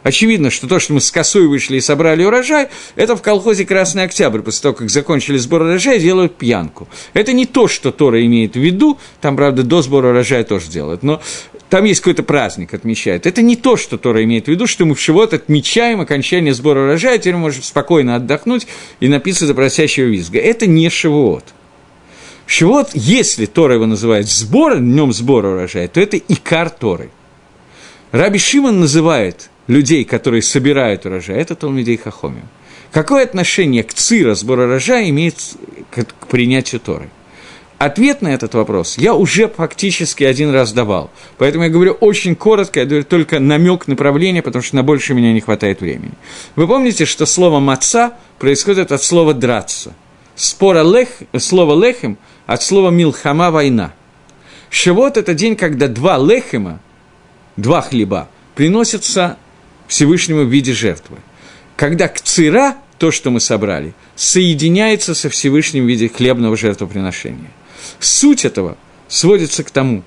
[0.03, 4.03] Очевидно, что то, что мы с косой вышли и собрали урожай, это в колхозе «Красный
[4.03, 6.87] Октябрь», после того, как закончили сбор урожая, делают пьянку.
[7.13, 11.01] Это не то, что Тора имеет в виду, там, правда, до сбора урожая тоже делают,
[11.01, 11.23] но
[11.69, 13.25] там есть какой-то праздник, отмечают.
[13.25, 16.81] Это не то, что Тора имеет в виду, что мы в Шивот отмечаем окончание сбора
[16.81, 18.67] урожая, теперь можем спокойно отдохнуть
[18.99, 20.39] и напиться до просящего визга.
[20.39, 21.43] Это не Шивот.
[22.45, 27.09] Шивот, если Тора его называет сбор, днем сбора урожая, то это икар Торы.
[28.11, 32.47] Раби Шимон называет людей, которые собирают урожай, это Талмидей Хахомим.
[32.91, 35.35] Какое отношение к цира сбора урожая имеет
[35.89, 37.09] к принятию Торы?
[37.85, 41.11] Ответ на этот вопрос я уже фактически один раз давал.
[41.37, 45.31] Поэтому я говорю очень коротко, я говорю только намек направления, потому что на больше меня
[45.33, 46.13] не хватает времени.
[46.55, 49.93] Вы помните, что слово «маца» происходит от слова «драться».
[50.35, 52.17] Спора лех, слово «лехем»
[52.47, 53.93] от слова «милхама»– «война».
[54.71, 56.79] Шавот– это день, когда два лехема,
[57.55, 59.37] два хлеба, приносятся
[59.87, 61.17] Всевышнему в виде жертвы.
[61.75, 67.51] Когда кцира, то, что мы собрали, соединяется со Всевышним в виде хлебного жертвоприношения–
[67.99, 68.77] Суть этого
[69.07, 70.03] сводится к тому,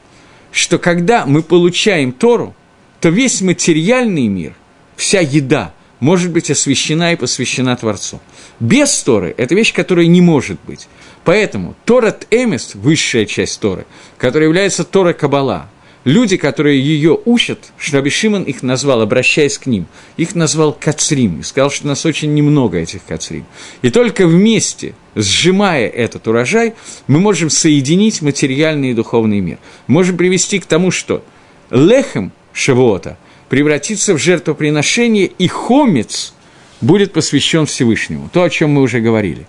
[0.52, 2.54] что когда мы получаем Тору,
[3.00, 4.54] то весь материальный мир,
[4.96, 8.20] вся еда может быть освящена и посвящена Творцу.
[8.60, 10.88] Без Торы– это вещь, которая не может быть.
[11.24, 15.68] Поэтому Торат Эмес, высшая часть Торы, которая является Тора Кабала,
[16.04, 19.86] люди, которые ее учат, Шраби Шимон их назвал, обращаясь к ним,
[20.16, 23.44] их назвал Кацрим, и сказал, что нас очень немного этих Кацрим.
[23.82, 26.74] И только вместе, сжимая этот урожай,
[27.06, 29.58] мы можем соединить материальный и духовный мир.
[29.86, 31.24] Можем привести к тому, что
[31.70, 33.18] лехем Шавуота
[33.48, 36.34] превратится в жертвоприношение, и хомец
[36.80, 39.46] будет посвящен Всевышнему, то, о чем мы уже говорили.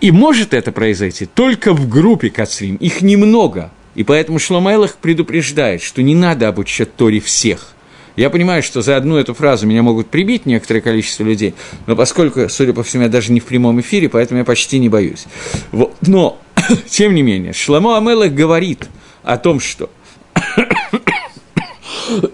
[0.00, 6.02] И может это произойти только в группе Кацрим, их немного– и поэтому Шломайлах предупреждает, что
[6.02, 7.68] не надо обучать Торе всех.
[8.14, 11.54] Я понимаю, что за одну эту фразу меня могут прибить некоторое количество людей,
[11.86, 14.90] но поскольку, судя по всему, я даже не в прямом эфире, поэтому я почти не
[14.90, 15.24] боюсь.
[15.72, 15.94] Вот.
[16.02, 16.38] Но,
[16.88, 18.86] тем не менее, Шламо Амелах говорит
[19.22, 19.90] о том, что...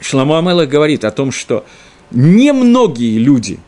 [0.00, 1.64] Шламо Амелах говорит о том, что
[2.10, 3.58] немногие люди,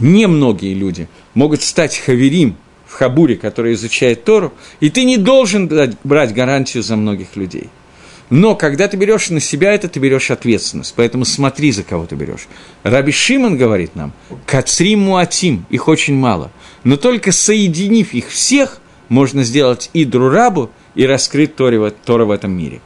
[0.00, 2.56] немногие люди могут стать хаверим–
[2.90, 5.70] в Хабуре, который изучает Тору, и ты не должен
[6.02, 7.68] брать гарантию за многих людей.
[8.30, 10.94] Но когда ты берешь на себя это, ты берешь ответственность.
[10.96, 12.48] Поэтому смотри, за кого ты берешь.
[12.82, 14.12] Раби Шимон говорит нам,
[14.46, 16.50] Кацрим Муатим, их очень мало.
[16.84, 22.52] Но только соединив их всех, можно сделать и Друрабу, и раскрыть Тора, Тора в этом
[22.52, 22.80] мире.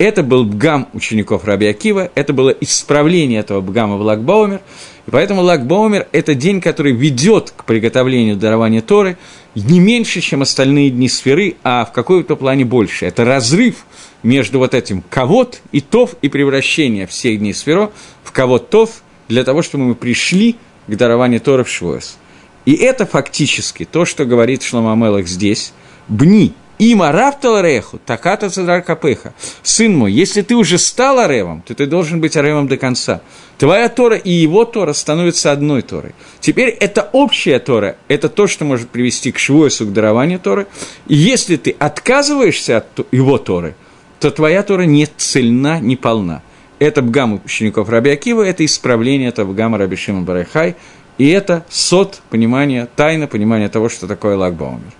[0.00, 4.62] Это был бгам учеников Раби Акива, это было исправление этого бгама в Лагбаумер,
[5.06, 9.18] и поэтому Лагбаумер– это день, который ведет к приготовлению дарования Торы
[9.54, 13.06] не меньше, чем остальные дни сферы, а в какой-то плане больше.
[13.06, 13.84] Это разрыв
[14.22, 17.90] между вот этим ковод и тов и превращение всех дней сферо
[18.22, 22.16] в ковод тов для того, чтобы мы пришли к дарованию Торы в.
[22.64, 25.72] И это фактически то, что говорит Шломамелах здесь.
[26.08, 29.34] Бни, има раптал реху, таката цедар капеха.
[29.62, 33.20] Сын мой, если ты уже стал аревом, то ты должен быть аревом до конца.
[33.58, 36.14] Твоя Тора и его Тора становятся одной Торой.
[36.40, 40.66] Теперь это общая Тора, это то, что может привести к швойсу, к дарованию Торы.
[41.06, 43.74] И если ты отказываешься от его Торы,
[44.18, 46.42] то твоя Тора не цельна, не полна.
[46.78, 50.76] Это бгам учеников Раби Акива, это исправление этого бгама Раби Шима Барайхай,
[51.18, 54.94] и это сот понимания, тайна понимания того, что такое Лагбаумер.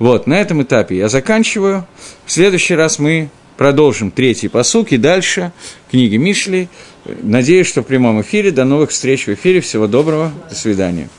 [0.00, 1.86] Вот, на этом этапе я заканчиваю.
[2.24, 3.28] В следующий раз мы
[3.58, 5.52] продолжим третий посук и дальше
[5.90, 6.70] книги Мишли.
[7.04, 8.50] Надеюсь, что в прямом эфире.
[8.50, 9.60] До новых встреч в эфире.
[9.60, 10.32] Всего доброго.
[10.48, 11.10] До свидания.